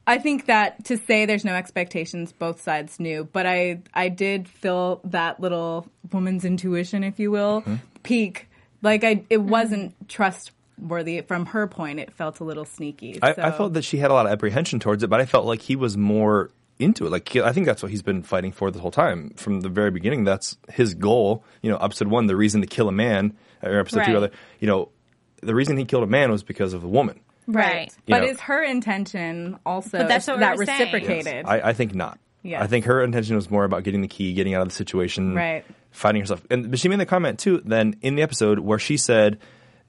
[0.10, 4.48] I think that to say there's no expectations, both sides knew, but I I did
[4.48, 7.76] feel that little woman's intuition, if you will, mm-hmm.
[8.02, 8.50] peak.
[8.82, 9.50] Like I, it mm-hmm.
[9.50, 12.00] wasn't trustworthy from her point.
[12.00, 13.20] It felt a little sneaky.
[13.22, 13.42] I, so.
[13.44, 15.62] I felt that she had a lot of apprehension towards it, but I felt like
[15.62, 17.12] he was more into it.
[17.12, 19.70] Like he- I think that's what he's been fighting for the whole time from the
[19.70, 20.24] very beginning.
[20.24, 21.44] That's his goal.
[21.62, 24.14] You know, episode one, the reason to kill a man, or episode two, Right.
[24.14, 24.32] rather.
[24.60, 24.90] You know,
[25.44, 27.20] the reason he killed a man was because of a woman.
[27.52, 27.92] Right.
[28.08, 30.80] You But know- is her intention also But that's what we that were saying.
[30.94, 31.46] reciprocated?
[31.48, 32.20] I, I think not.
[32.44, 32.62] Yes.
[32.62, 35.34] I think her intention was more about getting the key, getting out of the situation,
[35.36, 35.66] Right.
[35.92, 36.46] finding herself.
[36.50, 37.62] And but she made the comment too.
[37.66, 39.40] Then in the episode where she said,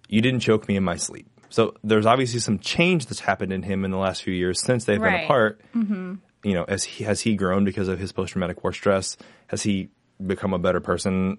[0.08, 3.62] "You didn't choke me in my sleep." So there's obviously some change that's happened in
[3.62, 5.60] him in the last few years since they've been apart.
[5.76, 6.14] Mm-hmm.
[6.42, 9.16] You know, as he, has he grown because of his post traumatic war stress?
[9.48, 9.90] Has he
[10.24, 11.38] become a better person?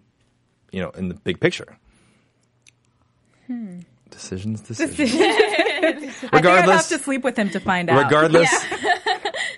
[0.71, 1.77] You know, in the big picture.
[3.47, 3.79] Hmm.
[4.10, 4.99] Decisions decisions,
[5.82, 6.15] decisions.
[6.32, 8.04] I think I'd have to sleep with him to find out.
[8.04, 8.50] Regardless,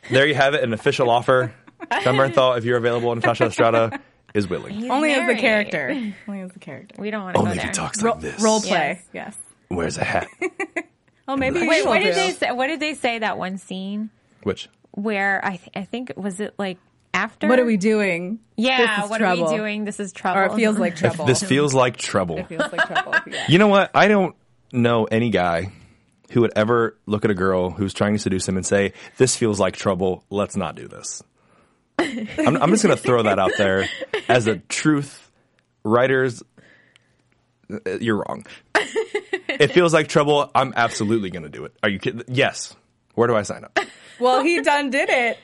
[0.10, 1.54] there you have it, an official offer.
[2.04, 4.00] Jon Bernthal, if you're available, Natasha Estrada
[4.34, 4.74] is willing.
[4.74, 5.90] He's only as the character.
[6.28, 6.96] Only as the character.
[7.02, 7.72] We don't want to go Only if there.
[7.72, 8.42] he talks Ro- like this.
[8.42, 9.02] role play.
[9.14, 9.38] Yes.
[9.70, 10.28] Wears a hat.
[11.26, 12.20] Oh, maybe Wait, what did do.
[12.20, 12.52] they say?
[12.52, 14.10] What did they say that one scene
[14.44, 14.68] Which?
[14.92, 16.80] where I th- I think was it like
[17.14, 17.48] after?
[17.48, 18.40] What are we doing?
[18.58, 19.46] Yeah, This is what trouble.
[19.46, 19.86] are we doing?
[19.86, 20.42] This is trouble.
[20.42, 21.24] Or it feels like trouble.
[21.26, 22.40] This feels like trouble.
[22.40, 23.14] It feels like trouble.
[23.26, 23.46] Yeah.
[23.48, 23.92] You know what?
[23.96, 24.36] I don't
[24.74, 25.72] know any guy
[26.34, 29.36] who would ever look at a girl who's trying to seduce him and say, "This
[29.36, 30.24] feels like trouble.
[30.30, 31.24] Let's not do this."
[32.00, 33.88] I'm, I'm just going to throw that out there
[34.28, 35.32] as a truth.
[35.84, 36.42] Writers,
[37.72, 38.46] uh, you're wrong.
[38.76, 40.50] it feels like trouble.
[40.56, 41.76] I'm absolutely going to do it.
[41.84, 42.24] Are you kidding?
[42.28, 42.76] Yes.
[43.16, 43.78] Where do I sign up?
[44.20, 45.38] Well, he done did it,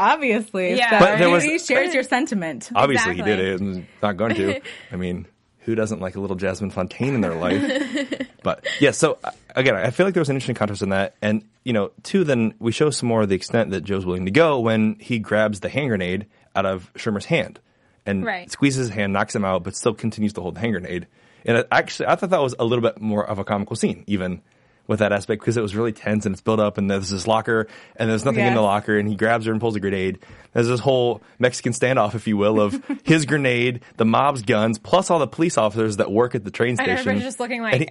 [0.00, 0.74] obviously.
[0.76, 0.90] Yeah.
[0.90, 2.70] So But there he- was- he shares your sentiment.
[2.74, 3.60] Obviously, he did it.
[3.60, 4.60] and not going to.
[4.90, 5.26] I mean,
[5.64, 8.26] who doesn't like a little Jasmine Fontaine in their life?
[8.42, 11.14] but yeah, so uh, again, I feel like there was an interesting contrast in that,
[11.22, 14.24] and you know, two, then we show some more of the extent that Joe's willing
[14.26, 17.60] to go when he grabs the hand grenade out of Shermer's hand
[18.06, 18.50] and Right.
[18.50, 21.06] squeezes his hand, knocks him out, but still continues to hold the hand grenade.
[21.46, 24.04] And it, actually, I thought that was a little bit more of a comical scene,
[24.06, 24.42] even
[24.86, 27.26] with that aspect, because it was really tense and it's built up, and there's this
[27.26, 27.66] locker,
[27.96, 30.18] and there's nothing in the locker, and he grabs her and pulls a grenade.
[30.52, 35.10] There's this whole Mexican standoff, if you will, of his grenade, the mob's guns, plus
[35.10, 36.90] all the police officers that work at the train station.
[36.90, 37.88] And everybody's just looking like- And he-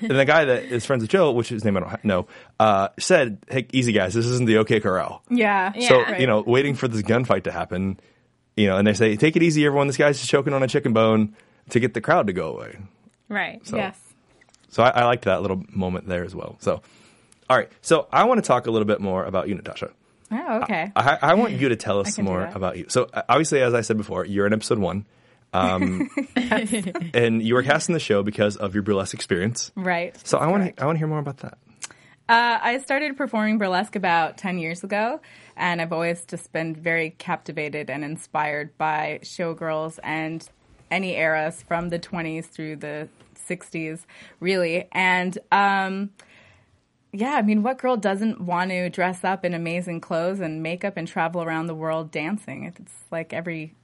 [0.08, 2.26] and the guy that is friends with Joe, which his name I don't know,
[2.58, 5.72] uh, said, "Hey, easy guys, this isn't the OK Corral." Yeah.
[5.86, 6.18] So Yeah.
[6.18, 8.00] you know, waiting for this gunfight to happen,
[8.56, 9.86] you know, and they say, "Take it easy, everyone.
[9.86, 11.36] This guy's just choking on a chicken bone
[11.70, 12.76] to get the crowd to go away."
[13.28, 13.64] Right.
[13.66, 13.96] So, Yes.
[14.68, 16.56] So I, I liked that little moment there as well.
[16.60, 16.82] So,
[17.48, 17.70] all right.
[17.80, 19.90] So I want to talk a little bit more about you, Natasha.
[20.30, 20.92] Oh, okay.
[20.94, 22.86] I, I want you to tell us more about you.
[22.88, 25.06] So uh, obviously, as I said before, you're in episode one.
[25.54, 26.10] Um,
[27.14, 29.72] and you were cast in the show because of your burlesque experience.
[29.74, 30.14] right.
[30.26, 31.56] So I want to I want to hear more about that.
[32.28, 35.18] Uh, I started performing burlesque about 10 years ago,
[35.56, 40.46] and I've always just been very captivated and inspired by showgirls and
[40.90, 43.08] any eras from the 20s through the
[43.48, 44.00] 60s,
[44.40, 44.86] really.
[44.92, 46.10] And um,
[47.12, 50.96] yeah, I mean, what girl doesn't want to dress up in amazing clothes and makeup
[50.96, 52.64] and travel around the world dancing?
[52.64, 53.74] It's like every,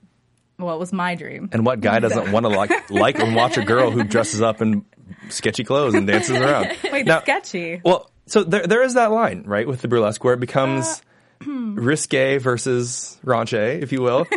[0.58, 1.48] well, it was my dream.
[1.52, 4.60] And what guy doesn't want to like like and watch a girl who dresses up
[4.60, 4.84] in
[5.30, 6.76] sketchy clothes and dances around?
[6.92, 7.80] Wait, Now- sketchy.
[7.84, 11.02] Well, so there there is that line right with the burlesque where it becomes
[11.46, 14.26] risque versus raunchy, if you will.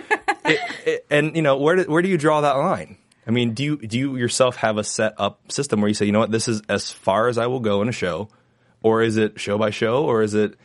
[0.49, 2.97] It- it- and you know where do, where do you draw that line?
[3.27, 6.05] I mean, do you do you yourself have a set up system where you say,
[6.05, 8.29] you know what, this is as far as I will go in a show,
[8.81, 10.55] or is it show by show, or is it,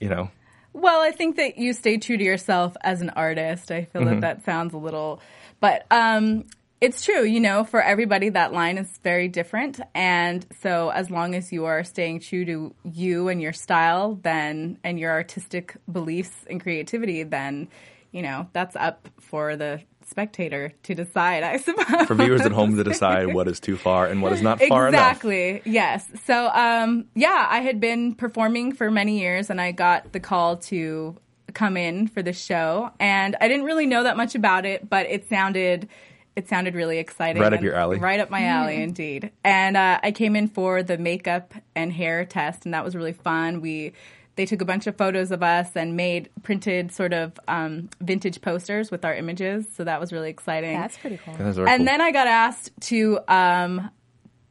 [0.00, 0.30] you know,
[0.72, 3.70] Well, I think that you stay true to yourself as an artist.
[3.70, 5.20] I feel that that sounds a little,
[5.60, 6.46] but um,
[6.80, 7.24] it's true.
[7.24, 11.66] You know, for everybody, that line is very different, and so as long as you
[11.66, 17.22] are staying true to you and your style, then and your artistic beliefs and creativity,
[17.22, 17.68] then
[18.12, 21.42] you know that's up for the spectator to decide.
[21.42, 24.42] I suppose for viewers at home to decide what is too far and what is
[24.42, 25.00] not far enough?
[25.00, 25.62] exactly.
[25.64, 26.08] Yes.
[26.24, 30.56] So, um, yeah, I had been performing for many years, and I got the call
[30.56, 31.16] to
[31.54, 35.06] come in for the show, and I didn't really know that much about it, but
[35.06, 35.88] it sounded.
[36.36, 37.42] It sounded really exciting.
[37.42, 37.98] Right up your alley.
[37.98, 39.32] Right up my alley, indeed.
[39.42, 43.12] And uh, I came in for the makeup and hair test, and that was really
[43.12, 43.60] fun.
[43.60, 43.92] We
[44.38, 48.40] they took a bunch of photos of us and made printed sort of um, vintage
[48.40, 51.34] posters with our images, so that was really exciting That's pretty cool.
[51.36, 51.86] That's very and cool.
[51.86, 53.90] then I got asked to um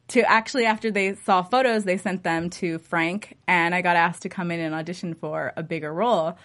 [0.08, 4.22] to actually after they saw photos they sent them to Frank and I got asked
[4.22, 6.36] to come in and audition for a bigger role.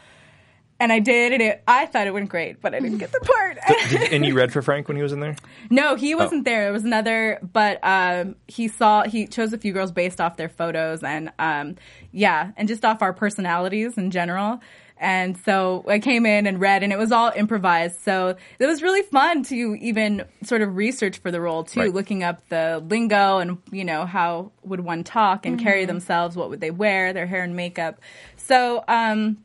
[0.83, 3.19] And I did and it I thought it went great, but I didn't get the
[3.33, 3.57] part.
[3.89, 5.35] Did- and you read for Frank when he was in there?
[5.69, 6.67] no, he wasn't there.
[6.67, 10.49] It was another but um he saw he chose a few girls based off their
[10.49, 11.75] photos and um
[12.11, 14.59] yeah, and just off our personalities in general.
[14.97, 17.99] And so I came in and read, and it was all improvised.
[18.01, 21.93] So it was really fun to even sort of research for the role too, Right.
[21.93, 26.49] looking up the lingo and you know how would one talk and carry themselves, what
[26.49, 27.99] would they wear, their hair and makeup.
[28.37, 29.39] So um,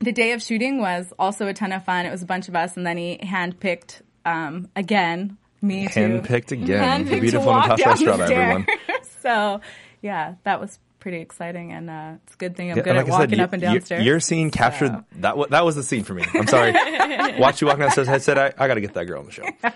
[0.00, 2.06] the day of shooting was also a ton of fun.
[2.06, 6.52] It was a bunch of us, and then he handpicked um, again me to Handpicked
[6.52, 7.04] again.
[7.04, 8.62] The beautiful to walk Natasha down Estrada, the everyone.
[8.64, 9.08] stairs.
[9.22, 9.60] so
[10.02, 12.98] yeah, that was pretty exciting, and uh, it's a good thing I'm Yeah, good and
[12.98, 14.04] at like I said, walking you- up and your- downstairs.
[14.04, 15.36] Your scene captured So- that.
[15.36, 16.24] wa- That was the scene for me.
[16.34, 16.72] I'm sorry.
[17.38, 18.08] Watch you walking downstairs.
[18.08, 19.44] I said, I, I got to get that girl on the show.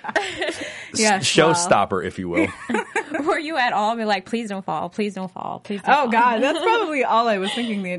[0.95, 2.49] Yeah, Showstopper, if you will.
[3.25, 6.03] Were you at all be like, please don't fall, please don't fall, please don't Oh
[6.03, 6.09] fall?
[6.11, 7.93] God, that's probably all I was thinking the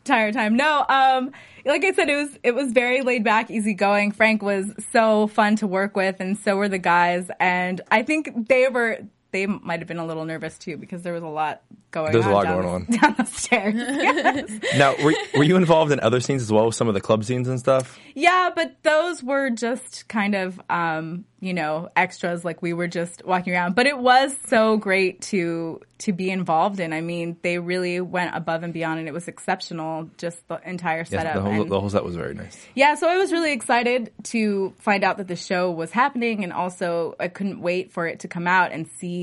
[0.00, 0.56] entire time.
[0.56, 1.32] No, um,
[1.64, 4.12] like I said, it was it was very laid back, easygoing.
[4.12, 7.30] Frank was so fun to work with, and so were the guys.
[7.40, 11.12] And I think they were they might have been a little nervous too because there
[11.12, 12.12] was a lot going.
[12.12, 13.74] There's a lot down going the, down the stairs.
[13.76, 14.50] Yes.
[14.76, 17.24] Now, were, were you involved in other scenes as well with some of the club
[17.24, 17.98] scenes and stuff?
[18.14, 22.44] Yeah, but those were just kind of, um, you know, extras.
[22.44, 23.74] Like we were just walking around.
[23.74, 26.92] But it was so great to to be involved in.
[26.92, 30.08] I mean, they really went above and beyond, and it was exceptional.
[30.16, 31.34] Just the entire Yes, setup.
[31.34, 32.56] the whole, And- the whole set was very nice.
[32.76, 36.52] yeah, so I was really excited to find out that the show was happening, and
[36.52, 39.17] also I couldn't wait for it to come out and see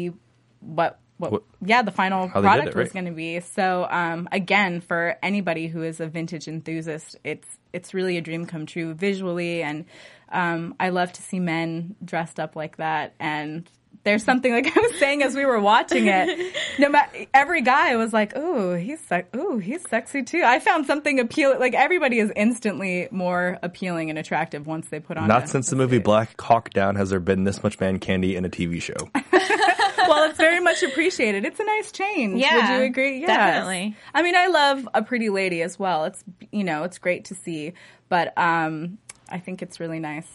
[0.60, 1.00] what.
[1.18, 3.40] What, What- yeah, the final how they did product it, was going to be.
[3.40, 8.46] So, um, again, for anybody who is a vintage enthusiast, it's it's really a dream
[8.46, 9.86] come true visually, and
[10.30, 13.66] um, I love to see men dressed up like that and
[14.04, 16.54] There's something like I was saying as we were watching it.
[16.80, 20.86] No matter every guy was like, "Ooh, he's se- ooh, he's sexy too." I found
[20.86, 21.62] something appealing.
[21.62, 25.30] Like everybody is instantly more appealing and attractive once they put on.
[25.30, 26.00] Not a- since the a movie.
[26.00, 28.96] Black Hawk Down has there been this much man candy in a TV show.
[30.08, 31.46] well, it's very much appreciated.
[31.46, 32.40] It's a nice change.
[32.40, 33.20] Yeah, Would you agree?
[33.20, 33.28] Yes.
[33.28, 33.96] definitely.
[34.14, 36.06] I mean, I love a pretty lady as well.
[36.06, 37.74] It's you know, it's great to see,
[38.10, 38.98] but um,
[39.30, 40.28] I think it's really nice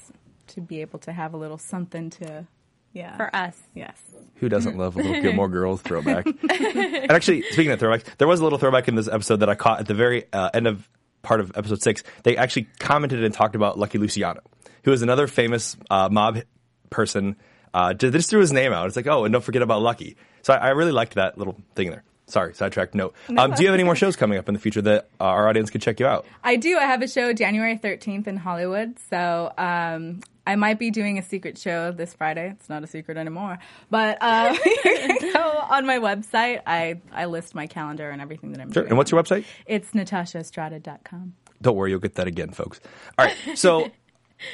[0.49, 2.45] to be able to have a little something to,
[2.93, 3.57] yeah, For us.
[3.75, 3.97] Yes.
[4.37, 6.27] Who doesn't love a little Gilmore Girls throwback?
[6.27, 9.55] and actually, speaking of throwback, there was a little throwback in this episode that I
[9.55, 10.89] caught at the very uh, end of
[11.23, 12.03] part of episode six.
[12.25, 14.41] They actually commented and talked about Lucky Luciano,
[14.85, 16.41] who is another famous uh, mob
[16.89, 17.37] person.
[17.73, 18.87] Uh, they just threw his name out.
[18.87, 20.17] It's like, oh, and don't forget about Lucky.
[20.43, 22.03] So I, I really liked that little thing there.
[22.27, 23.15] Sorry, sidetracked note.
[23.37, 25.49] um, do you have any more shows coming up in the future that uh, our
[25.49, 26.25] audience could check you out?
[26.45, 26.79] I do.
[26.79, 28.99] I have a show January 13th in Hollywood.
[29.11, 32.51] So um, I might be doing a secret show this Friday.
[32.51, 33.59] It's not a secret anymore.
[33.91, 34.55] But uh,
[35.33, 36.61] go on my website.
[36.69, 38.85] I, I list my calendar and everything that I'm Sure.
[38.85, 38.91] doing.
[38.91, 39.45] And what's your website?
[39.67, 41.35] It's natashaestrada.com.
[41.63, 42.81] Don't worry, you'll get that again, folks.
[43.19, 43.91] All right, so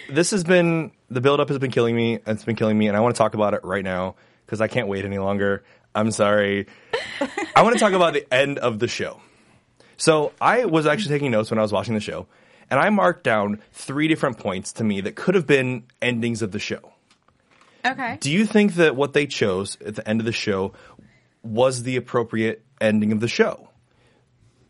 [0.09, 2.18] this has been the build up has been killing me.
[2.27, 4.68] It's been killing me, and I want to talk about it right now because I
[4.68, 5.64] can't wait any longer.
[5.94, 6.66] I'm sorry.
[7.55, 9.20] I want to talk about the end of the show.
[9.96, 12.27] So I was actually taking notes when I was watching the show,
[12.70, 16.53] and I marked down three different points to me that could have been endings of
[16.53, 16.92] the show.
[17.85, 18.18] Okay.
[18.20, 20.72] Do you think that what they chose at the end of the show
[21.42, 23.68] was the appropriate ending of the show?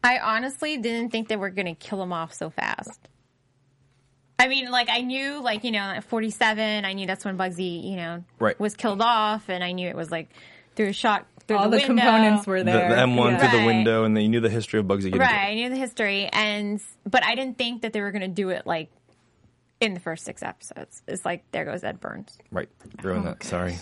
[0.04, 3.08] I honestly didn't think they were going to kill him off so fast.
[4.38, 7.82] I mean, like I knew, like you know, at forty-seven, I knew that's when Bugsy,
[7.82, 8.58] you know, Right.
[8.60, 10.28] was killed off, and I knew it was like
[10.74, 12.88] through a shot through All the, the, components were there.
[12.88, 13.48] the M1 Yeah.
[13.48, 15.28] through the window, and then you knew the history of Bugsy getting right.
[15.30, 15.40] killed.
[15.40, 18.50] I knew the history, and but I didn't think that they were going to do
[18.50, 18.90] it like
[19.80, 21.02] in the first six episodes.
[21.06, 22.36] It's like there goes Ed Burns.
[22.50, 22.68] Right.
[23.02, 23.42] Ruin oh, that.
[23.44, 23.76] Sorry.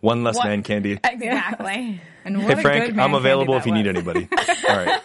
[0.00, 0.46] One less What?
[0.46, 0.98] man candy.
[1.04, 2.00] Exactly.
[2.24, 4.28] And Hey what a Frank, I'm available if you that need anybody.
[4.68, 5.00] All right.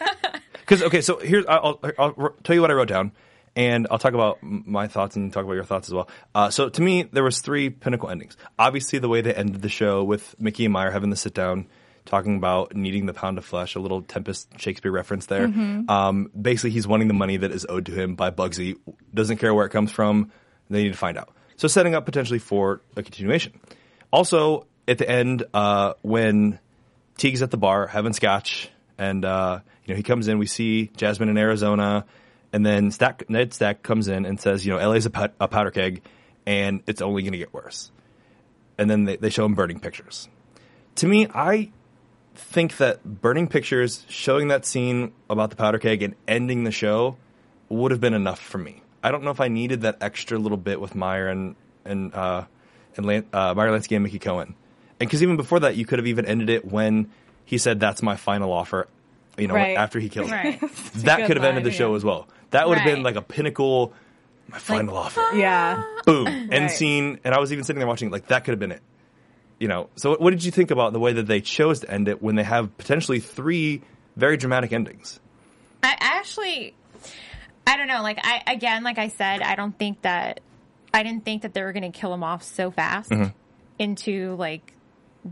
[0.54, 3.12] Because okay, so here's I'll, I'll, I'll tell you what I wrote down,
[3.56, 6.10] and I'll talk about my thoughts and talk about your thoughts as well.
[6.34, 8.38] Uh, so to me, there was three pinnacle endings.
[8.58, 11.68] Obviously, the way they ended the show with Mickey and Meyer having the sit down,
[12.06, 15.46] talking about needing the pound of flesh, a little Tempest Shakespeare reference there.
[15.90, 18.78] Um, basically, he's wanting the money that is owed to him by Bugsy.
[19.14, 20.32] Doesn't care where it comes from.
[20.70, 21.30] They need to find out.
[21.58, 23.60] So setting up potentially for a continuation.
[24.12, 26.60] Also, at the end, uh, when
[27.18, 30.38] Teague's at the bar having scotch, and uh, you know he comes in.
[30.40, 32.06] We see Jasmine in Arizona,
[32.54, 35.48] and then Stack, Ned Stack comes in and says, you know, LA's a, pow- a
[35.48, 36.02] powder keg,
[36.46, 37.92] and it's only going to get worse.
[38.78, 40.28] And then they, they show him burning pictures.
[40.96, 41.72] To me, I
[42.36, 47.18] think that burning pictures, showing that scene about the powder keg, and ending the show
[47.70, 48.82] would have been enough for me.
[49.04, 52.46] I don't know if I needed that extra little bit with Meyer and and uh,
[52.98, 54.50] and Lan- uh, Meyer Lansky and Mickey Cohen,
[55.00, 57.10] and because even before that, you could have even ended it when
[57.46, 58.88] he said, "That's my final offer."
[59.38, 59.78] You know, Right.
[59.78, 60.30] after he killed.
[60.30, 60.60] Right.
[60.98, 62.28] that could have ended the show as well.
[62.52, 63.04] That would have been Right.
[63.04, 63.94] like a pinnacle,
[64.48, 65.22] my final offer.
[65.34, 65.84] Yeah.
[66.06, 66.72] Boom, end Right.
[66.72, 67.20] scene.
[67.24, 68.82] And I was even sitting there watching, like that could have been it.
[69.60, 69.90] You know.
[69.96, 72.36] So, what did you think about the way that they chose to end it when
[72.36, 73.82] they have potentially three
[74.16, 75.20] very dramatic endings?
[75.84, 76.74] I actually,
[77.66, 78.02] I don't know.
[78.02, 80.40] Like I again, like I said, I don't think that
[80.94, 83.30] I didn't think that they were going to kill him off so fast mm-hmm.
[83.80, 84.74] into like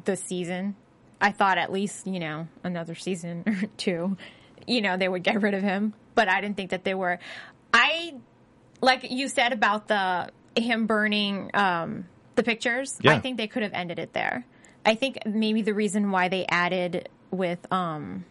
[0.06, 0.76] the season.
[1.22, 4.16] I thought at least you know another season or two,
[4.70, 5.94] you know, they would get rid of him.
[6.16, 7.20] But I didn't think that they were.
[7.74, 8.16] I
[8.82, 12.06] like you said about the him burning um,
[12.36, 12.98] the pictures.
[13.02, 13.14] Yeah.
[13.14, 14.46] I think they could have ended it there.
[14.86, 18.26] I think maybe the reason why they added with um,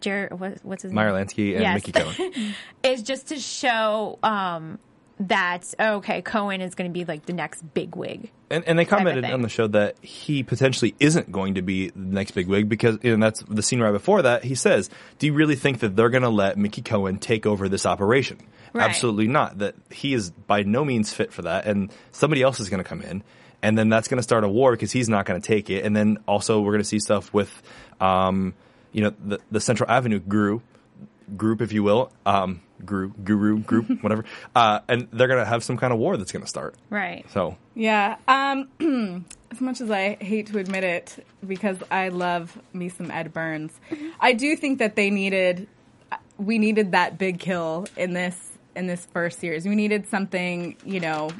[0.00, 1.26] Jared, what, what's his Meyer name?
[1.26, 1.74] Lansky and Yes.
[1.74, 2.54] Mickey Cohen.
[2.82, 4.78] is just to show um,
[5.20, 8.30] that okay, Cohen is going to be like the next big wig.
[8.48, 11.98] And, and they commented on the show that he potentially isn't going to be the
[11.98, 14.44] next big wig because, and that's the scene right before that.
[14.44, 17.68] He says, "Do you really think that they're going to let Mickey Cohen take over
[17.68, 18.38] this operation?
[18.72, 18.88] Right.
[18.88, 19.58] Absolutely not.
[19.58, 22.88] That he is by no means fit for that, and somebody else is going to
[22.88, 23.22] come in,
[23.62, 25.84] and then that's going to start a war because he's not going to take it.
[25.84, 27.62] And then also we're going to see stuff with,
[28.00, 28.54] um,
[28.92, 30.62] you know, the the Central Avenue group,
[31.36, 35.64] group if you will, um, guru, guru group, whatever, uh, and they're going to have
[35.64, 36.74] some kind of war that's going to start.
[36.88, 37.24] Right.
[37.30, 38.16] So Yeah.
[38.28, 38.68] Um,
[39.50, 43.72] as much as I hate to admit it, because I love me some Ed Burns,
[44.20, 45.68] I do think that they needed,
[46.38, 49.66] we needed that big kill in this in this first series.
[49.66, 51.30] We needed something, you know,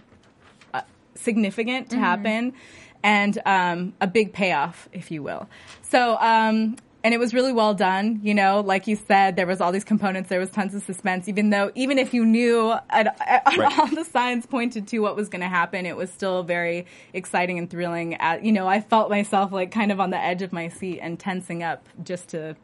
[0.74, 0.82] uh,
[1.14, 2.55] significant to happen,
[3.03, 5.49] and um, a big payoff, if you will.
[5.82, 8.20] So um, and it was really well done.
[8.22, 10.28] You know, like you said, there was all these components.
[10.28, 11.28] There was tons of suspense.
[11.28, 13.78] Even though, even if you knew, and, and Right.
[13.78, 17.59] all the signs pointed to what was going to happen, it was still very exciting
[17.59, 18.14] and thrilling.
[18.16, 20.98] At you know, I felt myself like kind of on the edge of my seat
[21.01, 22.57] and tensing up just to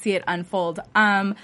[0.00, 0.80] see it unfold.
[0.94, 1.34] Um,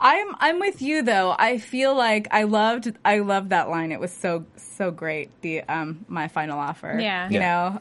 [0.00, 1.34] I'm I'm with you though.
[1.38, 3.92] I feel like I loved I loved that line.
[3.92, 5.30] It was so so great.
[5.42, 6.98] The um my final offer.
[7.00, 7.28] Yeah.
[7.28, 7.40] You Yeah.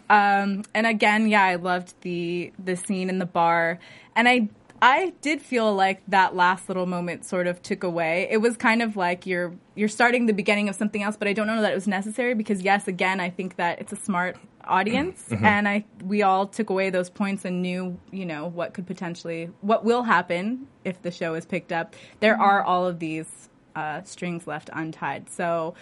[0.09, 0.16] know.
[0.16, 3.80] Um and again, yeah, I loved the the scene in the bar.
[4.16, 4.49] And I
[4.82, 8.28] I did feel like that last little moment sort of took away.
[8.30, 11.34] It was kind of like you're you're starting the beginning of something else, but I
[11.34, 14.38] don't know that it was necessary because yes, again, I think that it's a smart
[14.66, 15.36] audience mm-hmm.
[15.36, 15.45] Mm-hmm.
[15.45, 19.49] and I we all took away those points and knew, you know, what could potentially
[19.61, 21.95] what will happen if the show is picked up.
[22.20, 22.41] There mm-hmm.
[22.41, 25.30] are all of these uh, strings left untied.
[25.30, 25.74] So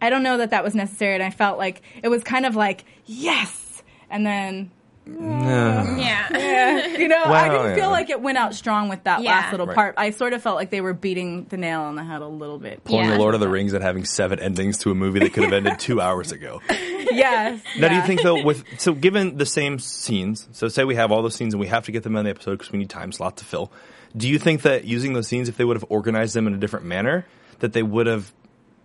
[0.00, 2.56] I don't know that that was necessary and I felt like it was kind of
[2.56, 4.70] like yes and then
[5.06, 5.96] Yeah.
[5.96, 7.74] yeah, you know, I didn't yeah.
[7.76, 9.30] feel like it went out strong with that Yeah.
[9.30, 9.74] last little Right.
[9.74, 9.94] part.
[9.96, 12.58] I sort of felt like they were beating the nail on the head a little
[12.58, 12.82] bit.
[12.82, 13.12] Pulling Yeah.
[13.14, 15.52] the Lord of the Rings and having seven endings to a movie that could have
[15.52, 16.60] ended two hours ago.
[16.70, 17.60] yes.
[17.78, 21.12] Now, do you think though, with so given the same scenes, so say we have
[21.12, 22.90] all those scenes and we have to get them in the episode because we need
[22.90, 23.70] time slot to fill.
[24.16, 26.58] Do you think that using those scenes, if they would have organized them in a
[26.58, 27.26] different manner,
[27.60, 28.32] that they would have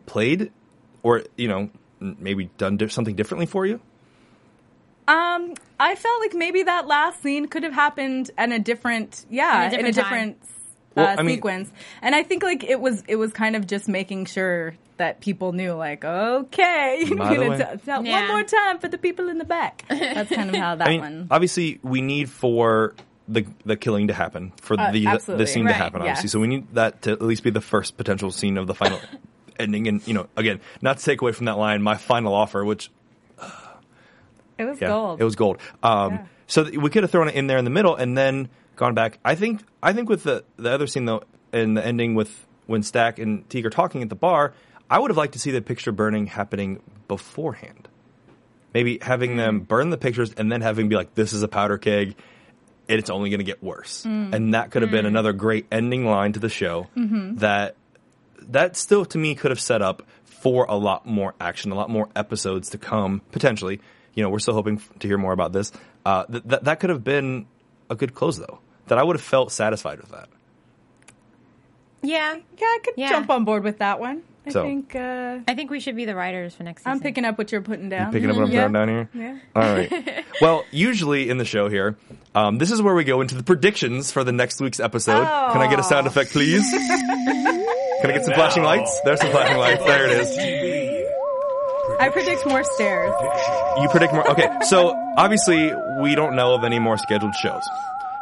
[0.05, 0.51] played,
[1.03, 1.69] or you know,
[1.99, 3.80] maybe done something differently for you?
[5.12, 9.68] Um, I felt like maybe that last scene could have happened in a different, yeah,
[9.72, 11.72] in In a a different, different Well, uh, I mean- sequence.
[12.01, 15.51] And I think like it was, it was kind of just making sure that people
[15.51, 18.20] knew, like, okay, you're By the gonna tell- tell Yeah.
[18.22, 19.84] one more time for the people in the back.
[19.89, 21.28] That's kind of how that I mean, one.
[21.32, 22.93] obviously, we need for
[23.28, 25.43] the the killing to happen for Uh, the absolutely.
[25.45, 26.01] the scene Right, to happen.
[26.01, 26.32] Obviously, yes.
[26.32, 28.99] so we need that to at least be the first potential scene of the final
[29.59, 29.88] ending.
[29.88, 32.91] And you know, again, not to take away from that line, my final offer, which
[34.62, 35.22] It was yeah, gold.
[35.22, 35.57] it was gold.
[35.84, 36.26] Um, Yeah.
[36.47, 39.20] So we could have thrown it in there in the middle and then gone back.
[39.24, 42.84] I think I think with the the other scene though, in the ending with when
[42.84, 44.53] Stack and Teague are talking at the bar,
[44.89, 47.88] I would have liked to see the picture burning happening beforehand.
[48.74, 49.68] Maybe having them mm.
[49.68, 52.16] burn the pictures and then having be like, "This is a powder keg."
[52.89, 54.03] and it's only going to get worse.
[54.05, 54.34] Mm.
[54.34, 55.09] And that could have been mm.
[55.09, 57.36] another great ending line to the show mm-hmm.
[57.36, 57.78] that
[58.49, 61.89] that still to me could have set up for a lot more action, a lot
[61.89, 63.80] more episodes to come potentially.
[64.14, 65.72] You know, we're still hoping to hear more about this.
[66.05, 67.45] Uh, th- that that could have been
[67.89, 68.59] a good close though.
[68.88, 70.28] That I would have felt satisfied with that.
[72.03, 72.36] Yeah.
[72.57, 73.09] yeah, I could Yeah.
[73.09, 74.24] jump on board with that one.
[74.45, 76.93] I So- think uh, I think we should be the writers for next season.
[76.93, 78.12] I'm picking up what you're putting down.
[78.12, 78.59] Picking up what I'm Yeah.
[78.68, 79.09] throwing down here.
[79.14, 79.38] Yeah.
[79.55, 80.26] All right.
[80.41, 81.95] well, usually in the show here,
[82.34, 85.24] um, this is where we go into the predictions for the next week's episode.
[85.26, 86.64] Can I get a sound effect, please?
[88.01, 88.99] Can I get some flashing lights?
[89.05, 89.84] There's some flashing lights.
[89.86, 90.36] There it is.
[92.02, 93.14] I predict more stairs.
[93.82, 94.30] You predict more.
[94.32, 95.72] Okay, so obviously
[96.02, 97.64] we don't know of any more scheduled shows.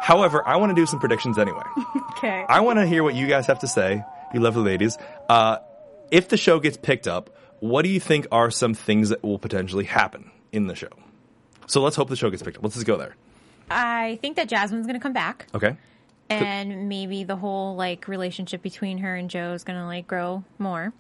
[0.02, 1.64] However, I want to do some predictions anyway.
[2.20, 2.44] Okay.
[2.50, 4.04] I want to hear what you guys have to say,
[4.34, 4.98] you lovely ladies.
[5.30, 5.60] Uh,
[6.12, 7.30] if the show gets picked up,
[7.62, 10.90] what do you think are some things that will potentially happen in the show?
[11.68, 12.64] So let's hope the show gets picked up.
[12.64, 13.16] Let's just go there.
[13.72, 15.48] I think that Jasmine's going to come back.
[15.56, 15.78] Okay.
[16.30, 20.92] and maybe the whole like relationship between her and Joe is gonna like grow more.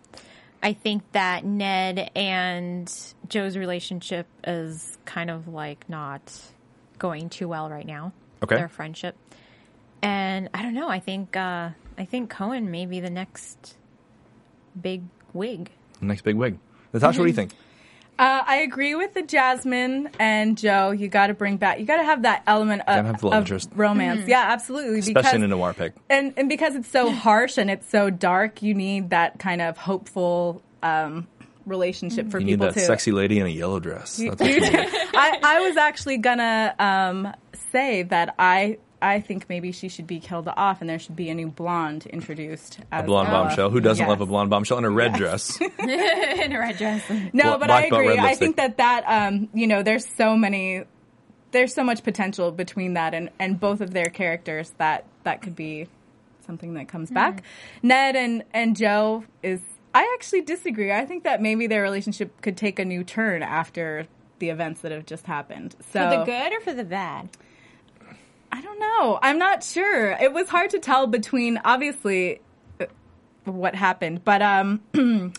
[0.61, 2.91] I think that Ned and
[3.27, 6.21] Joe's relationship is kind of like not
[6.97, 8.11] going too well right now.
[8.43, 8.55] Okay.
[8.55, 9.15] Their friendship.
[10.01, 13.75] And I don't know, I think uh I think Cohen may be the next
[14.79, 15.03] big
[15.33, 15.71] wig.
[16.01, 16.57] Next big wig.
[16.93, 17.51] Natasha, what do you think?
[18.19, 20.91] Uh, I agree with the Jasmine and Joe.
[20.91, 21.79] You got to bring back.
[21.79, 23.69] You got to have that element of, have the love of interest.
[23.75, 24.27] romance.
[24.27, 24.99] Yeah, absolutely.
[24.99, 25.93] Especially in a noir pick.
[26.09, 29.77] and and because it's so harsh and it's so dark, you need that kind of
[29.77, 31.27] hopeful um,
[31.65, 32.79] relationship for people to You need that to.
[32.85, 34.17] sexy lady in a yellow dress.
[34.17, 34.59] That's what you.
[34.63, 37.33] I, I was actually gonna um,
[37.71, 41.29] say that I I think maybe she should be killed off and there should be
[41.29, 42.79] a new blonde introduced.
[42.91, 43.69] A blonde bombshell.
[43.69, 45.59] Who doesn't love a blonde bombshell in a red dress?
[45.79, 47.09] in a red dress.
[47.33, 48.17] No, Bla- but I agree.
[48.17, 50.83] I think that that um, you know, there's so many,
[51.51, 55.55] there's so much potential between that and and both of their characters that that could
[55.55, 55.87] be
[56.45, 57.43] something that comes back.
[57.81, 59.61] Ned and and Joe is.
[59.93, 60.91] I actually disagree.
[60.91, 64.91] I think that maybe their relationship could take a new turn after the events that
[64.91, 65.75] have just happened.
[65.91, 67.29] So For the good or for the bad?
[68.51, 69.19] I don't know.
[69.21, 70.11] I'm not sure.
[70.11, 72.41] It was hard to tell between obviously
[72.79, 72.85] uh,
[73.45, 74.81] what happened, but um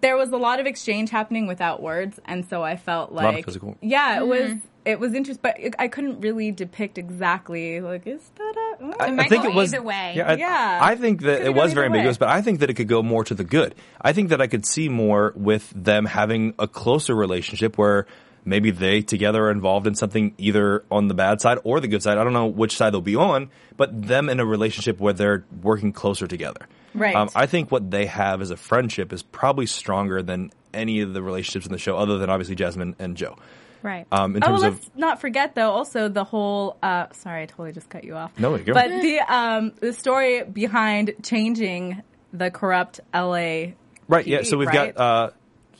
[0.00, 3.34] there was a lot of exchange happening without words and so I felt lot of
[3.34, 3.76] like physical.
[3.80, 4.52] Yeah, it was
[4.84, 9.10] it was interesting, but it, I couldn't really depict exactly like is that a I,
[9.10, 10.14] might I think it was either way.
[10.16, 10.78] Yeah, I, Yeah.
[10.82, 11.98] I think that Could've it was very either way.
[11.98, 13.74] ambiguous, but I think that it could go more to the good.
[14.00, 18.06] I think that I could see more with them having a closer relationship where
[18.44, 22.02] maybe they together are involved in something either on the bad side or the good
[22.02, 22.18] side.
[22.18, 25.44] I don't know which side they'll be on, but them in a relationship where they're
[25.62, 26.66] working closer together.
[26.94, 27.14] Right.
[27.14, 31.14] Um, I think what they have as a friendship is probably stronger than any of
[31.14, 33.36] the relationships in the show, other than obviously Jasmine and Joe.
[33.82, 34.06] Right.
[34.12, 35.70] Um, in Oh, terms let's of not forget though.
[35.70, 36.76] Also, the whole.
[36.82, 38.38] Uh, sorry, I totally just cut you off.
[38.38, 38.74] No, you go.
[38.74, 43.72] But the um, the story behind changing the corrupt LA.
[44.08, 44.26] Right.
[44.26, 44.42] Yeah.
[44.42, 44.94] So we've right?
[44.94, 45.30] got uh,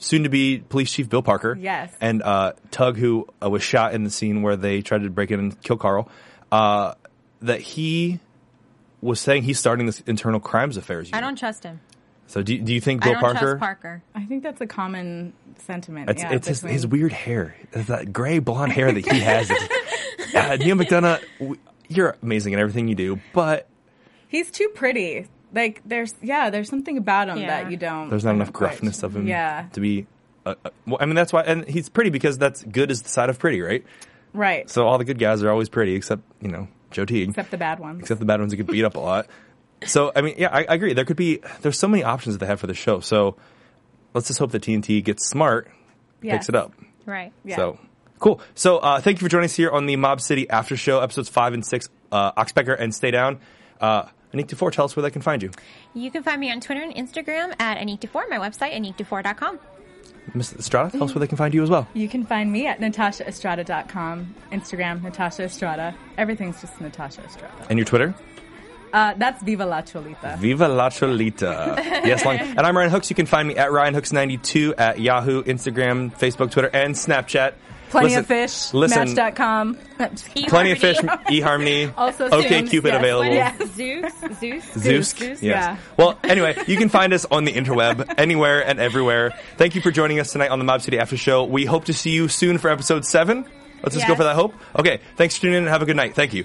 [0.01, 1.57] soon to be police chief Bill Parker.
[1.61, 1.94] Yes.
[2.01, 5.30] And uh, Tug, who uh, was shot in the scene where they tried to break
[5.30, 6.09] in and kill Carl,
[6.51, 6.94] uh,
[7.42, 8.18] that he
[9.01, 11.11] was saying he's starting this internal crimes affairs.
[11.12, 11.80] I don't trust him.
[12.26, 13.38] So do, do you think I Bill don't Parker?
[13.40, 14.03] trust Parker.
[14.14, 15.32] I think that's a common
[15.66, 16.11] sentiment.
[16.11, 19.51] It's, yeah, it's his, his weird hair, It's that gray blonde hair that he has.
[19.51, 23.66] Uh, Neal McDonough, you're amazing in everything you do, but
[24.28, 25.26] He's too pretty.
[25.53, 27.62] Like there's yeah, there's something about him Yeah.
[27.62, 28.09] that you don't.
[28.11, 29.66] there's not enough quite- gruffness of him Yeah.
[29.72, 30.07] to be.
[30.46, 33.09] Uh, uh, well, I mean, that's why, and he's pretty because that's good is the
[33.11, 33.84] side of pretty, right?
[34.32, 34.70] Right.
[34.70, 37.59] So all the good guys are always pretty, except you know Joe Teague, Except the
[37.59, 38.01] bad ones.
[38.01, 39.26] except the bad ones that get beat up a lot.
[39.86, 40.92] So I mean, yeah, I, I agree.
[40.92, 43.01] There could be there's so many options that they have for the show.
[43.01, 43.36] So
[44.12, 45.70] let's just hope that TNT gets smart,
[46.20, 46.34] Yes.
[46.34, 46.74] picks it up.
[47.07, 47.32] Right.
[47.46, 47.57] Yeah.
[47.57, 47.78] So
[48.18, 48.42] cool.
[48.55, 51.30] So uh, thank you for joining us here on the Mob City After Show, episodes
[51.30, 51.88] five and six.
[52.12, 53.40] Uh, Oxpecker and Stay Down.
[53.80, 54.03] Uh,
[54.33, 55.51] Anik Dufour, tell us where they can find you.
[55.95, 59.59] You can find me on Twitter and Instagram at anique2four my website, anik24.com.
[60.35, 61.89] Miss Estrada, tell us where they can find you as well.
[61.95, 65.95] You can find me at natashaestrada.com, Instagram, Natasha Estrada.
[66.16, 67.66] Everything's just Natasha Estrada.
[67.68, 68.14] And your Twitter?
[68.93, 70.37] Uh, that's Viva La Cholita.
[70.39, 71.76] Viva la Cholita.
[72.05, 72.39] yes, long.
[72.39, 73.09] And I'm Ryan Hooks.
[73.11, 77.55] You can find me at Ryan Hooks92 at Yahoo, Instagram, Facebook, Twitter, and Snapchat.
[77.91, 78.72] Plenty Listen- of fish.
[78.74, 79.78] Listen, Match.com.
[80.49, 81.93] plenty of fish, eHarmony.
[81.97, 82.68] Also okay, soon.
[82.68, 83.01] Cupid Yes.
[83.03, 83.32] available.
[83.34, 83.57] Yeah.
[83.74, 85.09] Zeus, Zeus, Zeus.
[85.11, 85.43] Zeus, Yes.
[85.43, 85.76] yeah.
[85.97, 89.32] Well, anyway, you can find us on the interweb anywhere and everywhere.
[89.57, 91.45] Thank you for joining us tonight on the Mob City After Show.
[91.45, 93.45] We hope to see you soon for episode seven.
[93.82, 94.55] Let's just go for that hope.
[94.78, 95.01] Okay.
[95.16, 96.14] Thanks for tuning in and have a good night.
[96.14, 96.45] Thank you.